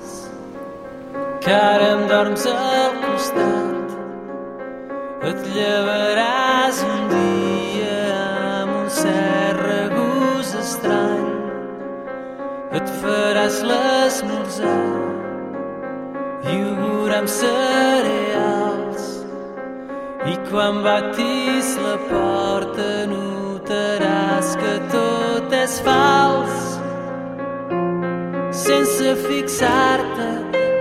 que 1.42 1.54
ara 1.56 1.86
em 1.96 2.02
dorms 2.10 2.46
al 2.52 2.96
costat 3.04 3.94
et 5.30 5.46
llevaràs 5.56 6.82
un 6.88 7.00
dia 7.14 8.00
amb 8.62 8.72
un 8.82 8.90
cert 8.98 9.62
regús 9.64 10.50
estrany 10.64 11.30
et 12.80 12.88
faràs 13.04 13.62
l'esmorzar 13.72 14.76
iogurt 16.56 17.16
amb 17.22 17.30
cereals 17.40 18.79
i 20.28 20.36
quan 20.50 20.82
batis 20.84 21.78
la 21.80 21.96
porta 22.10 22.88
notaràs 23.12 24.50
que 24.60 24.74
tot 24.92 25.54
és 25.56 25.76
fals. 25.86 26.58
Sense 28.66 29.16
fixar-te 29.28 30.28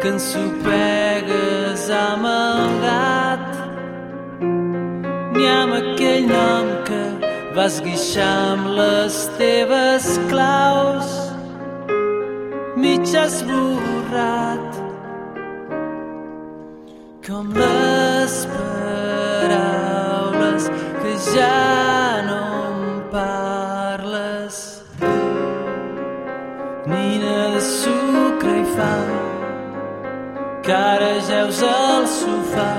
que 0.03 0.09
ensopegues 0.15 1.87
amb 1.95 2.27
el 2.33 2.65
gat. 2.83 3.49
Ni 5.37 5.47
amb 5.47 5.79
aquell 5.79 6.27
nom 6.33 6.75
que 6.89 7.03
vas 7.55 7.79
guixar 7.87 8.33
amb 8.55 8.75
les 8.81 9.23
teves 9.39 10.11
claus. 10.33 11.15
Mig 12.79 13.15
esborrat 13.27 14.69
com 17.27 17.51
les 17.53 17.98
paraules 20.59 20.71
que 21.01 21.17
ja 21.33 22.23
no 22.23 22.41
em 22.69 23.01
parles. 23.11 24.83
Nina 26.87 27.55
de 27.55 27.61
sucre 27.61 28.61
i 28.61 28.65
fam 28.75 29.11
que 30.63 30.73
ara 30.73 31.21
jeus 31.21 31.63
al 31.63 32.07
sofà. 32.07 32.73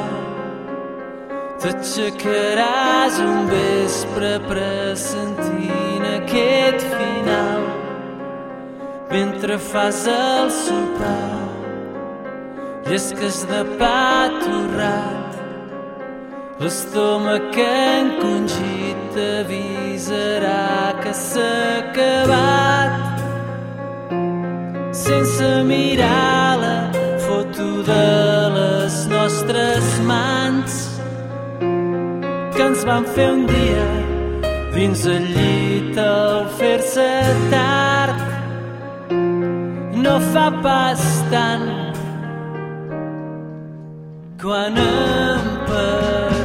T'aixecaràs 1.59 3.19
un 3.19 3.47
vespre 3.51 4.39
pressentint 4.47 6.05
aquest 6.15 6.85
final 6.95 7.65
mentre 9.11 9.57
fas 9.57 10.05
el 10.07 10.51
sopar. 10.51 11.37
Llesques 12.87 13.43
de 13.51 13.63
pa 13.77 14.29
torrat 14.39 15.18
l'estómac 16.61 17.55
encongit 17.55 18.99
t'avisarà 19.15 20.91
que 21.01 21.13
s'ha 21.13 21.51
acabat 21.81 22.91
sense 24.91 25.49
mirar 25.71 26.49
la 26.63 26.79
foto 27.25 27.67
de 27.91 28.07
les 28.57 28.95
nostres 29.15 29.85
mans 30.11 30.73
que 32.55 32.63
ens 32.69 32.81
van 32.89 33.05
fer 33.15 33.29
un 33.37 33.43
dia 33.55 33.87
dins 34.75 35.05
el 35.15 35.25
llit 35.35 35.95
al 35.97 36.43
fer-se 36.59 37.11
tard 37.55 38.19
no 40.03 40.15
fa 40.33 40.47
pas 40.65 41.01
tant 41.31 41.69
quan 44.41 44.75
em 44.87 45.47
parlaves 45.71 46.38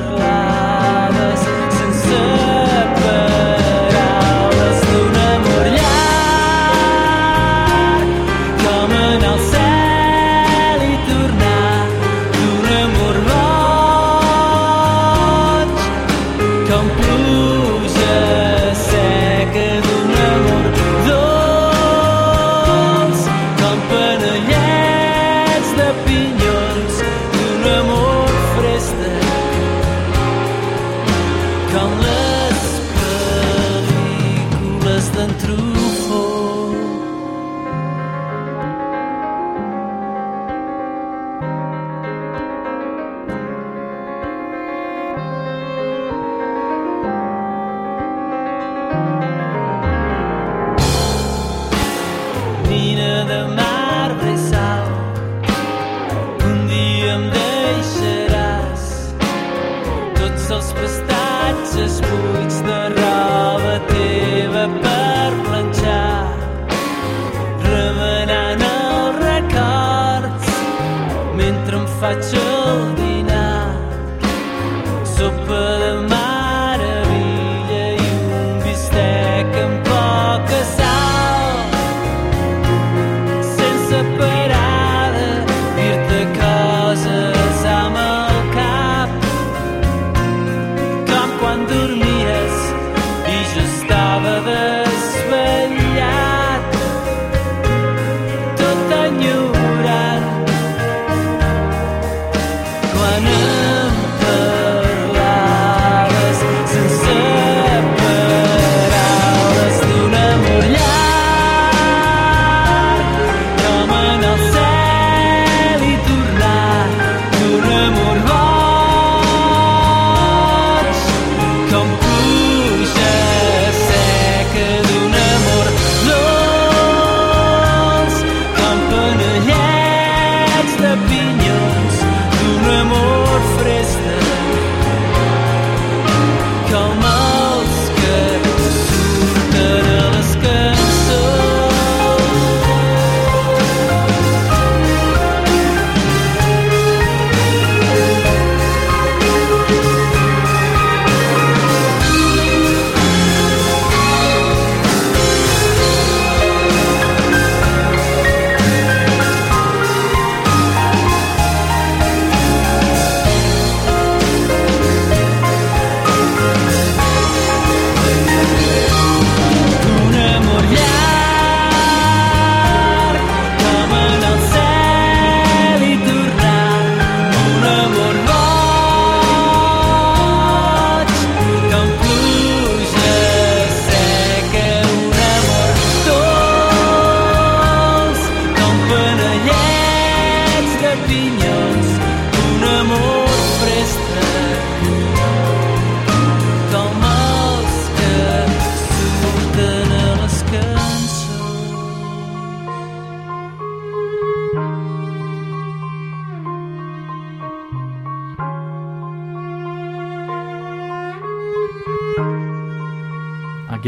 nina 53.26 53.54
de 53.56 53.63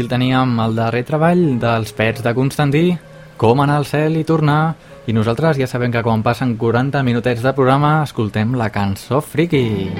Brasil 0.07 0.23
teníem 0.23 0.59
el 0.63 0.75
darrer 0.75 1.03
treball 1.03 1.59
dels 1.59 1.91
pets 1.91 2.23
de 2.23 2.31
Constantí, 2.33 2.97
Com 3.37 3.59
anar 3.59 3.75
al 3.77 3.85
cel 3.85 4.15
i 4.17 4.23
tornar, 4.23 4.73
i 5.05 5.13
nosaltres 5.13 5.59
ja 5.59 5.67
sabem 5.67 5.91
que 5.91 6.01
quan 6.01 6.23
passen 6.23 6.55
40 6.57 7.03
minutets 7.03 7.43
de 7.43 7.51
programa 7.53 8.01
escoltem 8.05 8.55
la 8.55 8.69
cançó 8.71 9.19
Friki. 9.21 9.91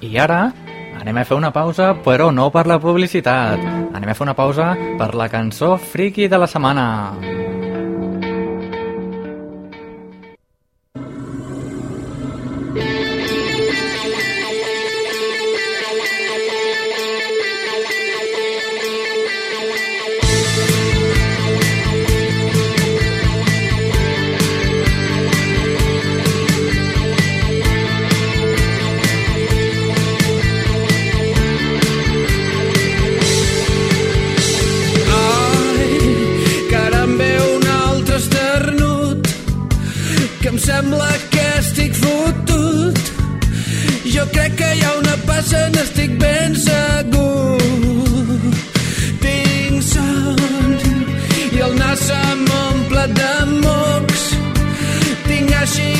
I 0.00 0.12
ara 0.16 0.52
anem 1.00 1.18
a 1.18 1.24
fer 1.26 1.36
una 1.36 1.50
pausa, 1.52 1.90
però 2.06 2.30
no 2.32 2.48
per 2.54 2.64
la 2.70 2.78
publicitat. 2.78 3.60
Anem 3.92 4.08
a 4.08 4.14
fer 4.14 4.24
una 4.24 4.38
pausa 4.38 4.72
per 4.96 5.14
la 5.18 5.28
cançó 5.28 5.74
Friki 5.76 6.30
de 6.30 6.38
la 6.38 6.46
setmana. 6.46 6.86
Friki. 7.20 7.45
que 44.56 44.68
hi 44.76 44.82
ha 44.84 44.92
una 44.98 45.16
passa 45.28 45.60
n'estic 45.74 46.16
ben 46.20 46.54
segur. 46.56 47.58
Tinc 49.24 49.82
son 49.90 50.76
i 51.56 51.62
el 51.66 51.76
nas 51.80 52.06
se 52.08 52.22
m'omple 52.46 53.04
de 53.20 53.32
mocs. 53.64 54.24
Tinc 55.28 55.54
així 55.60 55.95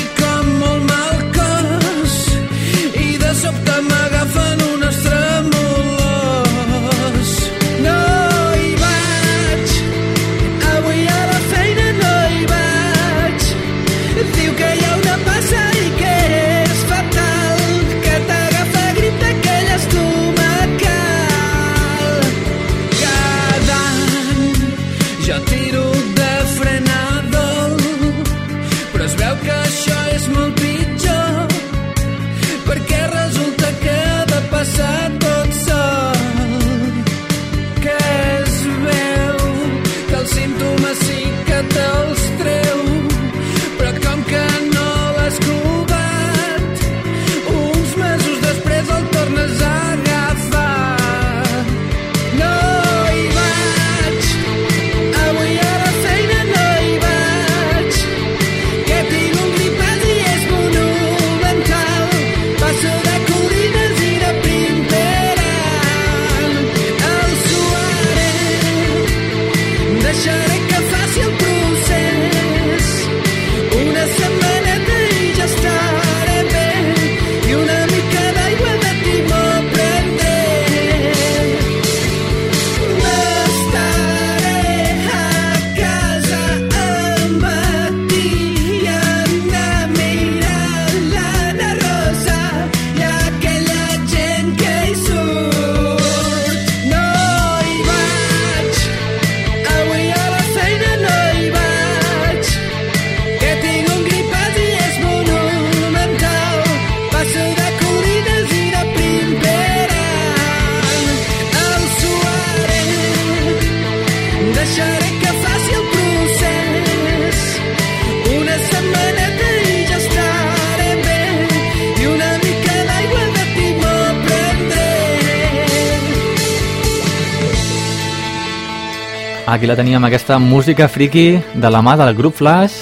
Aquí 129.57 129.65
la 129.65 129.75
teníem, 129.75 130.03
aquesta 130.05 130.37
música 130.37 130.85
friki 130.85 131.39
de 131.57 131.69
la 131.73 131.79
mà 131.81 131.95
del 131.97 132.13
grup 132.13 132.35
Flash. 132.37 132.75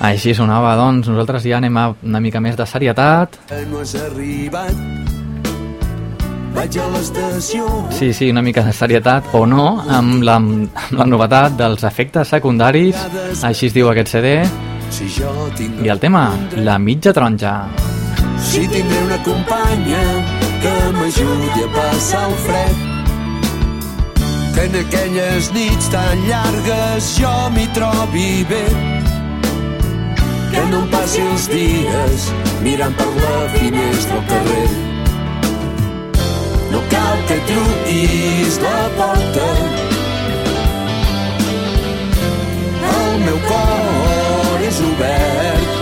Així 0.00 0.32
sonava, 0.32 0.70
doncs, 0.78 1.10
nosaltres 1.10 1.44
ja 1.44 1.58
anem 1.58 1.76
a 1.76 1.82
una 2.00 2.20
mica 2.24 2.40
més 2.40 2.56
de 2.56 2.64
serietat. 2.64 3.36
No 3.68 3.82
has 3.82 3.92
arribat 4.00 4.72
Vaig 6.54 6.78
a 6.80 6.86
l'estació 6.94 7.66
Sí, 7.92 8.14
sí, 8.16 8.30
una 8.32 8.40
mica 8.40 8.64
de 8.64 8.72
serietat, 8.72 9.28
o 9.36 9.44
no, 9.44 9.84
amb 9.84 10.24
la, 10.24 10.38
amb 10.40 10.96
la 10.96 11.08
novetat 11.12 11.60
dels 11.60 11.84
efectes 11.84 12.32
secundaris, 12.32 13.04
així 13.44 13.68
es 13.68 13.76
diu 13.76 13.92
aquest 13.92 14.14
CD, 14.16 14.32
Si 14.88 15.10
jo 15.18 15.34
tinc 15.60 15.84
i 15.84 15.92
el 15.92 16.00
tema, 16.00 16.24
la 16.56 16.78
mitja 16.78 17.12
taronja. 17.12 17.68
Si 18.40 18.64
tindré 18.64 19.04
una 19.10 19.20
companya 19.28 20.02
que 20.64 20.74
m'ajudi 20.96 21.68
a 21.68 21.72
passar 21.76 22.26
el 22.30 22.36
fred 22.48 22.93
que 24.54 24.64
en 24.64 24.76
aquelles 24.76 25.52
nits 25.52 25.88
tan 25.90 26.20
llargues 26.28 27.08
jo 27.18 27.32
m'hi 27.54 27.66
trobi 27.74 28.44
bé. 28.50 28.64
Que 30.52 30.62
no 30.70 30.82
em 30.82 30.90
passi 30.92 31.22
els 31.22 31.46
dies 31.50 32.26
mirant 32.62 32.94
per 32.98 33.08
la 33.16 33.38
finestra 33.54 34.18
al 34.18 34.26
carrer. 34.30 34.68
No 36.74 36.82
cal 36.92 37.24
que 37.30 37.38
truquis 37.48 38.60
la 38.66 38.82
porta. 38.98 39.48
El 42.92 43.18
meu 43.24 43.40
cor 43.48 44.68
és 44.68 44.78
obert. 44.90 45.74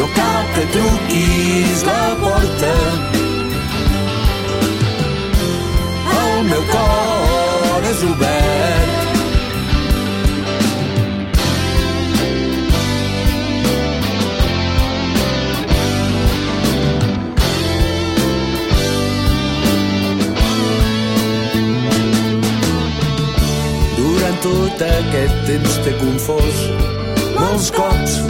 No 0.00 0.08
cal 0.16 0.48
que 0.56 0.66
truquis 0.78 1.86
la 1.90 2.00
porta 2.24 2.74
cor 6.72 7.86
és 7.90 8.02
obert. 8.10 8.94
Durant 23.96 24.38
tot 24.48 24.84
aquest 24.90 25.40
temps 25.48 25.78
t'he 25.84 25.96
confós 26.02 26.60
molts 27.38 27.70
cops. 27.78 28.20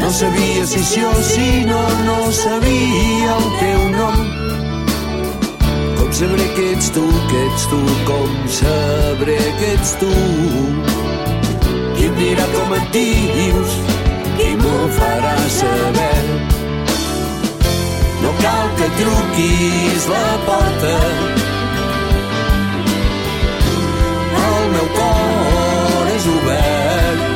No 0.00 0.10
sabia 0.10 0.66
si 0.66 0.82
sí 0.90 1.04
o 1.04 1.14
si 1.22 1.48
no, 1.70 1.82
no 2.08 2.18
sabia 2.32 3.38
el 3.38 3.48
teu 3.62 3.88
nom 3.96 4.47
sabré 6.18 6.48
que 6.56 6.72
ets 6.72 6.90
tu, 6.90 7.02
que 7.30 7.36
ets 7.46 7.66
tu, 7.70 7.78
com 8.04 8.48
sabré 8.48 9.38
que 9.60 9.66
ets 9.74 9.92
tu. 10.00 10.10
Qui 11.94 12.06
em 12.06 12.14
dirà 12.18 12.46
com 12.54 12.74
et 12.74 12.88
dius, 12.96 13.76
qui 14.38 14.48
m'ho 14.58 14.88
farà 14.96 15.36
saber. 15.58 16.24
No 18.24 18.34
cal 18.42 18.66
que 18.80 18.90
truquis 18.98 20.10
la 20.10 20.26
porta, 20.48 20.96
el 24.42 24.68
meu 24.74 24.92
cor 24.98 26.14
és 26.16 26.30
obert. 26.34 27.26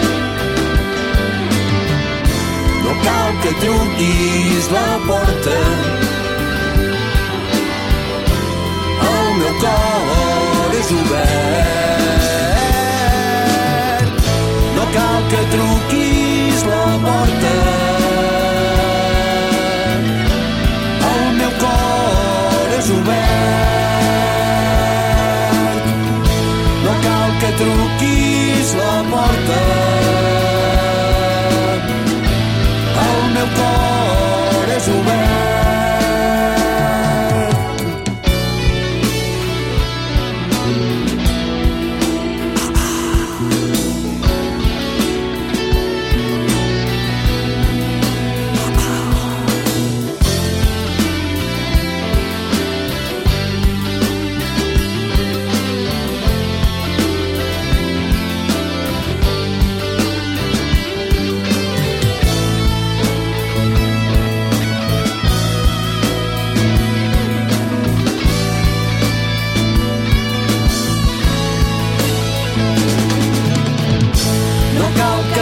No 2.82 3.00
cal 3.06 3.42
que 3.46 3.58
truquis 3.62 4.72
la 4.74 4.88
porta, 5.06 5.60
corps 9.62 10.72
est. 10.80 11.62
No 14.76 14.84
cal 14.94 15.20
que 15.30 15.42
truquis 15.54 16.58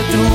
do 0.08 0.29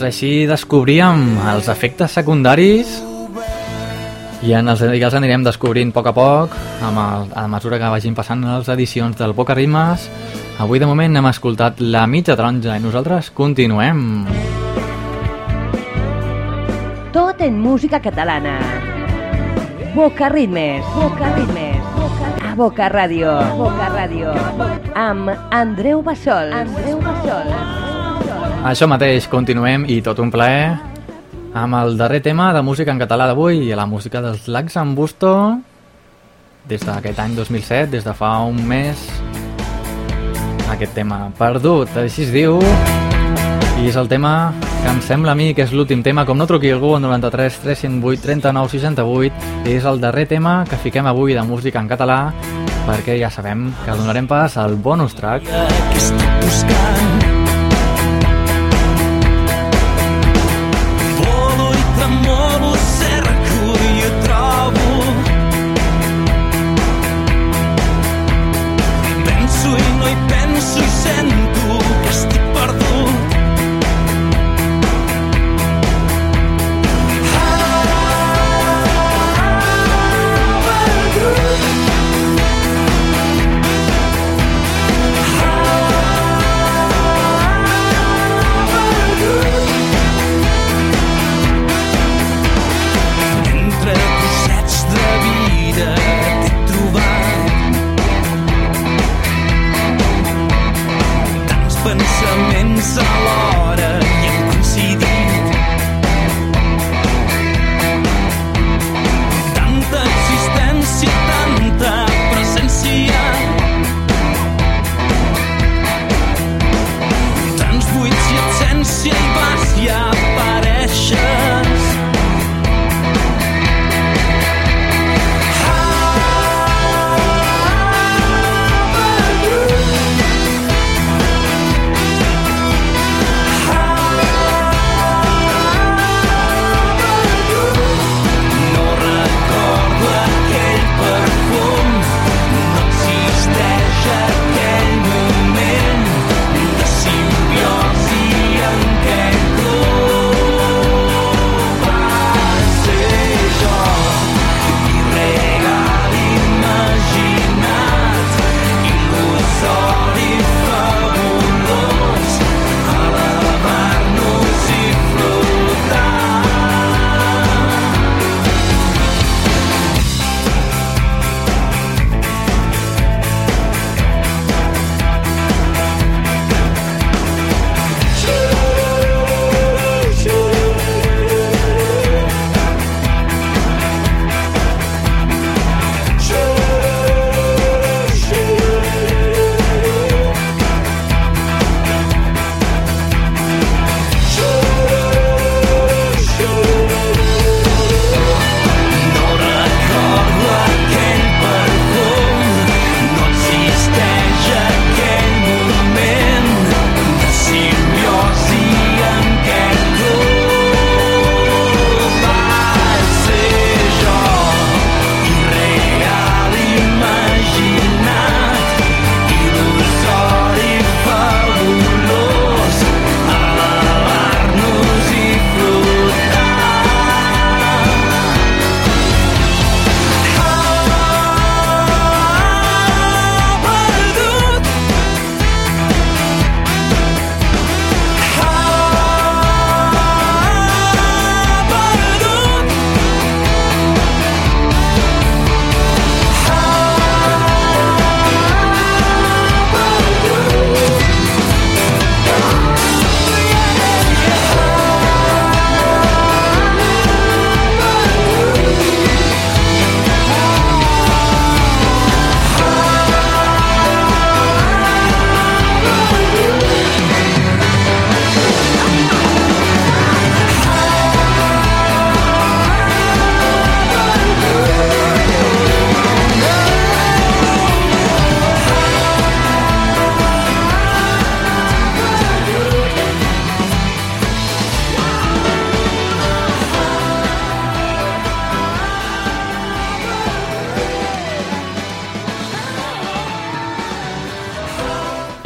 Doncs 0.00 0.14
així 0.16 0.46
descobríem 0.48 1.34
els 1.50 1.66
efectes 1.68 2.14
secundaris 2.16 2.88
i, 4.40 4.54
en 4.56 4.70
els, 4.72 4.80
i 4.80 5.02
els 5.04 5.16
anirem 5.18 5.42
descobrint 5.44 5.90
a 5.92 5.96
poc 5.98 6.06
a 6.08 6.14
poc 6.16 6.54
amb 6.88 7.00
el, 7.02 7.26
a 7.36 7.42
mesura 7.52 7.76
que 7.76 7.90
vagin 7.92 8.14
passant 8.16 8.40
les 8.40 8.70
edicions 8.72 9.18
del 9.18 9.34
Poca 9.36 9.52
Rimes. 9.58 10.06
Avui 10.64 10.80
de 10.80 10.88
moment 10.88 11.20
hem 11.20 11.28
escoltat 11.28 11.82
la 11.84 12.06
mitja 12.08 12.32
taronja 12.32 12.78
i 12.80 12.80
nosaltres 12.80 13.28
continuem. 13.36 14.24
Tot 17.12 17.44
en 17.44 17.60
música 17.60 18.00
catalana. 18.00 18.56
Boca 19.92 20.32
Ritmes. 20.32 20.88
Boca 20.96 21.28
Ritmes. 21.36 22.40
A 22.40 22.56
Boca 22.56 22.88
Ràdio. 22.88 23.36
Boca 23.60 23.92
Ràdio. 23.98 24.32
Amb 24.96 25.36
Andreu 25.52 26.00
Bassol. 26.00 26.56
Andreu 26.64 27.04
Bassol. 27.04 27.79
Això 28.60 28.84
mateix, 28.84 29.24
continuem 29.32 29.86
i 29.88 30.02
tot 30.04 30.18
un 30.20 30.28
plaer 30.28 30.74
amb 31.56 31.76
el 31.78 31.94
darrer 31.96 32.18
tema 32.20 32.50
de 32.52 32.60
música 32.60 32.92
en 32.92 32.98
català 33.00 33.24
d'avui 33.30 33.62
i 33.64 33.74
la 33.74 33.86
música 33.88 34.20
dels 34.20 34.50
Lacs 34.52 34.76
en 34.76 34.92
Busto 34.94 35.32
des 36.68 36.84
d'aquest 36.84 37.18
any 37.24 37.38
2007, 37.38 37.88
des 37.90 38.04
de 38.04 38.12
fa 38.12 38.34
un 38.44 38.60
mes. 38.68 39.00
Aquest 40.74 40.92
tema 40.92 41.30
perdut, 41.38 41.96
així 42.04 42.26
es 42.26 42.34
diu 42.36 42.60
i 43.80 43.88
és 43.88 43.96
el 43.96 44.12
tema 44.12 44.52
que 44.60 44.92
em 44.92 45.00
sembla 45.08 45.32
a 45.32 45.38
mi 45.40 45.54
que 45.56 45.64
és 45.64 45.72
l'últim 45.72 46.04
tema, 46.04 46.26
com 46.28 46.36
no 46.36 46.44
truqui 46.44 46.68
algú 46.68 46.92
al 46.98 47.02
93 47.06 47.62
308 47.64 48.26
39 48.28 48.74
68 48.76 49.72
és 49.72 49.88
el 49.88 50.04
darrer 50.04 50.26
tema 50.28 50.66
que 50.68 50.76
fiquem 50.76 51.08
avui 51.08 51.32
de 51.32 51.46
música 51.48 51.80
en 51.80 51.88
català 51.88 52.20
perquè 52.84 53.16
ja 53.24 53.32
sabem 53.32 53.70
que 53.86 53.96
donarem 53.96 54.28
pas 54.28 54.60
al 54.60 54.76
bonus 54.76 55.16
track. 55.16 55.48
Que 55.48 56.04
estic 56.04 56.38
buscant 56.44 57.19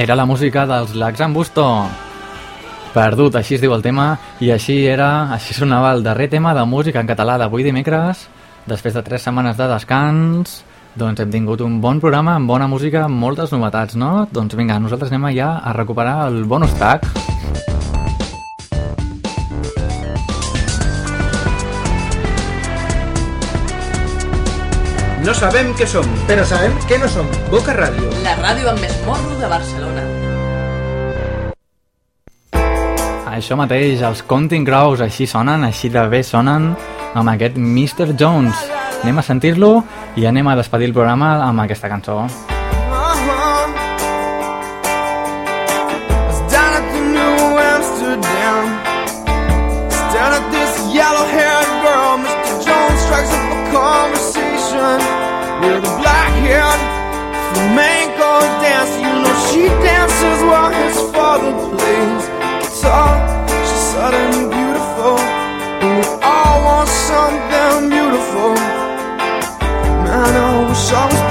Era 0.05 0.15
la 0.15 0.27
música 0.27 0.67
dels 0.69 0.91
Lacs 1.01 1.23
en 1.25 1.33
Busto. 1.33 1.63
Perdut, 2.93 3.39
així 3.41 3.55
es 3.57 3.63
diu 3.63 3.73
el 3.73 3.81
tema, 3.81 4.19
i 4.45 4.51
així 4.53 4.83
era, 4.85 5.31
així 5.33 5.57
sonava 5.57 5.95
el 5.97 6.05
darrer 6.05 6.27
tema 6.29 6.53
de 6.53 6.67
música 6.69 7.01
en 7.01 7.09
català 7.09 7.39
d'avui 7.41 7.65
dimecres. 7.65 8.27
Després 8.69 8.93
de 8.99 9.03
tres 9.07 9.25
setmanes 9.25 9.57
de 9.57 9.71
descans, 9.71 10.59
doncs 10.93 11.25
hem 11.25 11.33
tingut 11.33 11.65
un 11.65 11.81
bon 11.81 12.05
programa 12.05 12.35
amb 12.37 12.53
bona 12.53 12.69
música, 12.69 13.07
moltes 13.09 13.57
novetats, 13.57 13.97
no? 13.97 14.27
Doncs 14.29 14.61
vinga, 14.61 14.77
nosaltres 14.77 15.09
anem 15.09 15.31
ja 15.39 15.55
a 15.65 15.73
recuperar 15.73 16.27
el 16.29 16.45
bonus 16.45 16.77
track. 16.77 17.34
No 25.25 25.33
sabem 25.33 25.71
què 25.73 25.87
som, 25.89 26.05
però 26.29 26.43
sabem 26.45 26.75
què 26.85 26.99
no 27.01 27.09
som. 27.09 27.25
Boca 27.49 27.73
Ràdio. 27.73 28.11
La 28.27 28.35
ràdio 28.43 28.69
amb 28.69 28.83
més 28.85 28.93
morro 29.07 29.39
de 29.41 29.49
Barcelona. 29.49 30.03
Això 33.33 33.57
mateix, 33.57 34.03
els 34.05 34.21
Counting 34.29 34.69
Crows 34.69 35.01
així 35.01 35.25
sonen, 35.27 35.65
així 35.65 35.89
de 35.89 36.05
bé 36.13 36.21
sonen 36.23 36.75
amb 37.17 37.33
aquest 37.33 37.57
Mr. 37.57 38.13
Jones. 38.21 38.67
Anem 39.01 39.23
a 39.23 39.25
sentir-lo 39.25 39.79
i 40.21 40.29
anem 40.29 40.53
a 40.53 40.59
despedir 40.61 40.93
el 40.93 40.99
programa 40.99 41.39
amb 41.47 41.65
aquesta 41.65 41.89
cançó. 41.89 42.21
Conversation 54.85 55.61
with 55.63 55.81
a 55.81 55.93
black-haired 56.01 56.83
flamenco 57.53 58.33
dancer. 58.63 59.01
You 59.01 59.15
know 59.23 59.35
she 59.49 59.63
dances 59.87 60.39
while 60.49 60.73
his 60.83 60.97
father 61.13 61.53
plays 61.73 62.25
guitar. 62.61 63.15
She's 63.67 63.85
suddenly 63.95 64.45
beautiful, 64.57 65.17
and 65.83 65.93
we 65.99 66.07
all 66.23 66.57
want 66.69 66.89
something 66.89 67.89
beautiful. 67.89 68.53
Man, 70.05 70.33
I 70.37 70.69
wish 70.69 70.93
I 70.93 71.05
was 71.11 71.23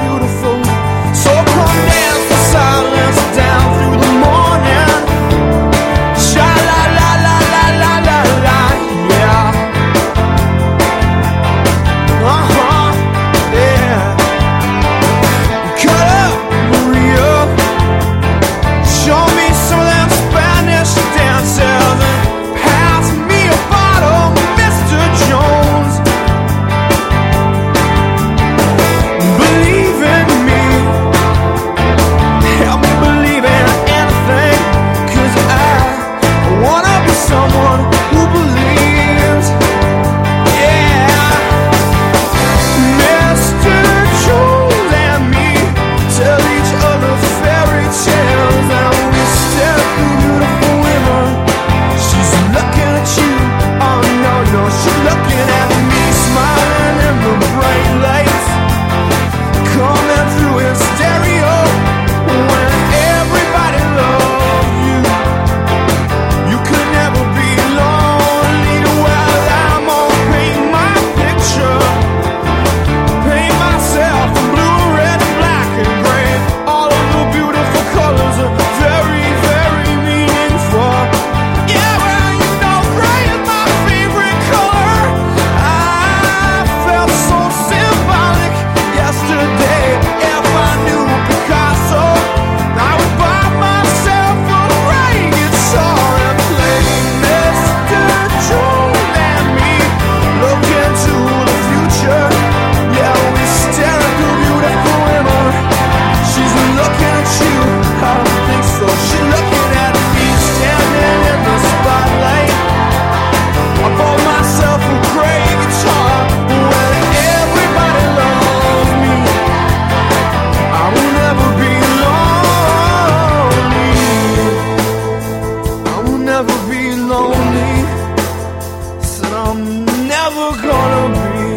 never 130.24 130.52
gonna 130.62 131.04
be 131.36 131.48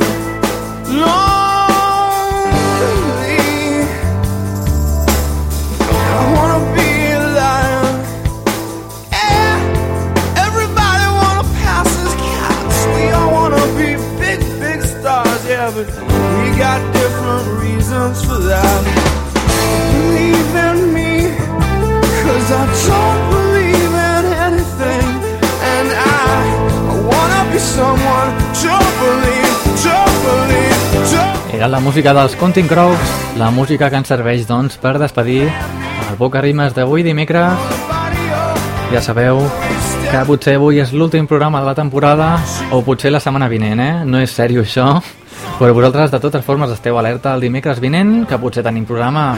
lonely. 1.00 1.30
I 5.90 6.22
wanna 6.34 6.60
be 6.74 6.90
a 7.12 7.22
lion. 7.38 7.94
Yeah. 9.12 10.46
Everybody 10.46 11.06
wanna 11.20 11.46
pass 11.60 11.90
as 12.04 12.14
cats. 12.26 12.78
We 12.94 13.02
all 13.16 13.30
wanna 13.36 13.64
be 13.78 13.90
big, 14.22 14.40
big 14.58 14.80
stars, 14.82 15.42
yeah, 15.46 15.70
but 15.76 15.88
we 16.38 16.46
got 16.58 16.80
different 16.92 17.46
reasons 17.62 18.16
for 18.26 18.38
that. 18.50 19.05
Era 31.56 31.68
la 31.68 31.80
música 31.80 32.12
dels 32.12 32.36
Counting 32.36 32.66
Crows, 32.68 32.98
la 33.38 33.50
música 33.50 33.88
que 33.88 33.96
ens 33.96 34.10
serveix, 34.12 34.42
doncs, 34.44 34.74
per 34.76 34.98
despedir 35.00 35.46
el 35.48 36.16
Boca 36.18 36.42
Rimes 36.44 36.74
d'avui 36.76 37.00
dimecres. 37.00 37.56
Ja 38.90 39.00
sabeu 39.00 39.40
que 40.10 40.20
potser 40.28 40.58
avui 40.58 40.82
és 40.84 40.92
l'últim 40.92 41.24
programa 41.24 41.62
de 41.62 41.70
la 41.70 41.74
temporada, 41.74 42.34
o 42.76 42.82
potser 42.84 43.08
la 43.08 43.22
setmana 43.24 43.48
vinent, 43.48 43.80
eh? 43.80 44.04
No 44.04 44.20
és 44.20 44.34
sèrio 44.36 44.66
això, 44.66 44.98
però 45.56 45.72
vosaltres 45.72 46.12
de 46.12 46.20
totes 46.20 46.44
formes 46.44 46.74
esteu 46.76 46.98
alerta 47.00 47.32
el 47.32 47.46
dimecres 47.48 47.80
vinent, 47.80 48.26
que 48.28 48.36
potser 48.36 48.66
tenim 48.66 48.84
programa. 48.84 49.30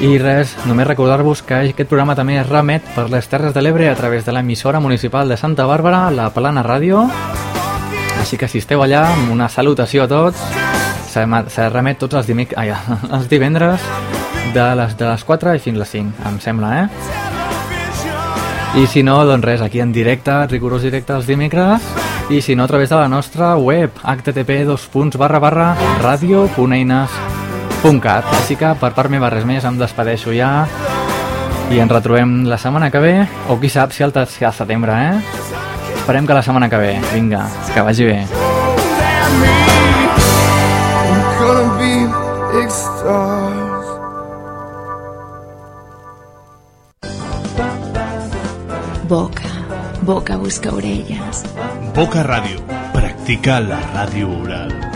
I 0.00 0.16
res, 0.22 0.56
només 0.64 0.88
recordar-vos 0.88 1.44
que 1.44 1.66
aquest 1.66 1.90
programa 1.90 2.16
també 2.16 2.38
es 2.40 2.48
remet 2.48 2.88
per 2.96 3.10
les 3.12 3.28
Terres 3.28 3.52
de 3.52 3.60
l'Ebre 3.60 3.90
a 3.92 3.98
través 3.98 4.24
de 4.24 4.32
l'emissora 4.32 4.80
municipal 4.80 5.28
de 5.28 5.36
Santa 5.36 5.68
Bàrbara, 5.68 6.06
la 6.08 6.30
Plana 6.32 6.64
Ràdio. 6.64 7.04
Així 8.18 8.40
que 8.40 8.48
si 8.48 8.64
esteu 8.64 8.80
allà, 8.82 9.04
una 9.30 9.52
salutació 9.52 10.08
a 10.08 10.08
tots. 10.08 10.67
Se, 11.08 11.24
remet 11.72 11.96
tots 11.98 12.14
els, 12.20 12.26
dimic... 12.28 12.52
Ai, 12.60 12.68
els 13.16 13.28
divendres 13.30 13.80
de 14.54 14.74
les, 14.76 14.96
de 14.96 15.08
les 15.08 15.24
4 15.24 15.54
i 15.56 15.58
fins 15.62 15.78
les 15.80 15.88
5, 15.96 16.10
em 16.28 16.40
sembla, 16.40 16.82
eh? 16.82 16.88
I 18.78 18.86
si 18.86 19.02
no, 19.02 19.24
doncs 19.26 19.44
res, 19.44 19.60
aquí 19.64 19.80
en 19.80 19.92
directe, 19.92 20.46
rigorós 20.46 20.82
directe 20.84 21.14
els 21.16 21.26
dimecres, 21.26 21.82
i 22.28 22.40
si 22.44 22.54
no, 22.54 22.64
a 22.64 22.68
través 22.68 22.88
de 22.92 22.96
la 22.96 23.08
nostra 23.08 23.56
web, 23.56 23.90
http 24.04 24.50
radio.eines.cat. 26.02 28.24
Així 28.40 28.56
que, 28.60 28.74
per 28.80 28.92
part 28.92 29.10
meva, 29.10 29.30
res 29.32 29.44
més, 29.48 29.64
em 29.64 29.78
despedeixo 29.80 30.32
ja, 30.36 30.66
i 31.72 31.78
ens 31.80 31.92
retrobem 31.92 32.44
la 32.48 32.58
setmana 32.60 32.90
que 32.92 33.00
ve, 33.00 33.26
o 33.48 33.56
qui 33.60 33.68
sap 33.72 33.92
si 33.92 34.02
al, 34.04 34.12
si 34.28 34.44
setembre, 34.52 34.92
eh? 34.92 35.20
Esperem 35.96 36.26
que 36.26 36.34
la 36.36 36.42
setmana 36.42 36.68
que 36.68 36.76
ve. 36.76 37.00
Vinga, 37.14 37.48
que 37.74 37.80
vagi 37.80 38.04
bé. 38.04 38.26
gonna 39.38 39.67
Boca, 49.08 49.48
boca 50.02 50.36
busca 50.36 50.68
orelles. 50.74 51.40
Boca 51.96 52.20
Ràdio. 52.26 52.60
Practica 52.92 53.56
la 53.64 53.80
ràdio 53.94 54.28
oral. 54.42 54.87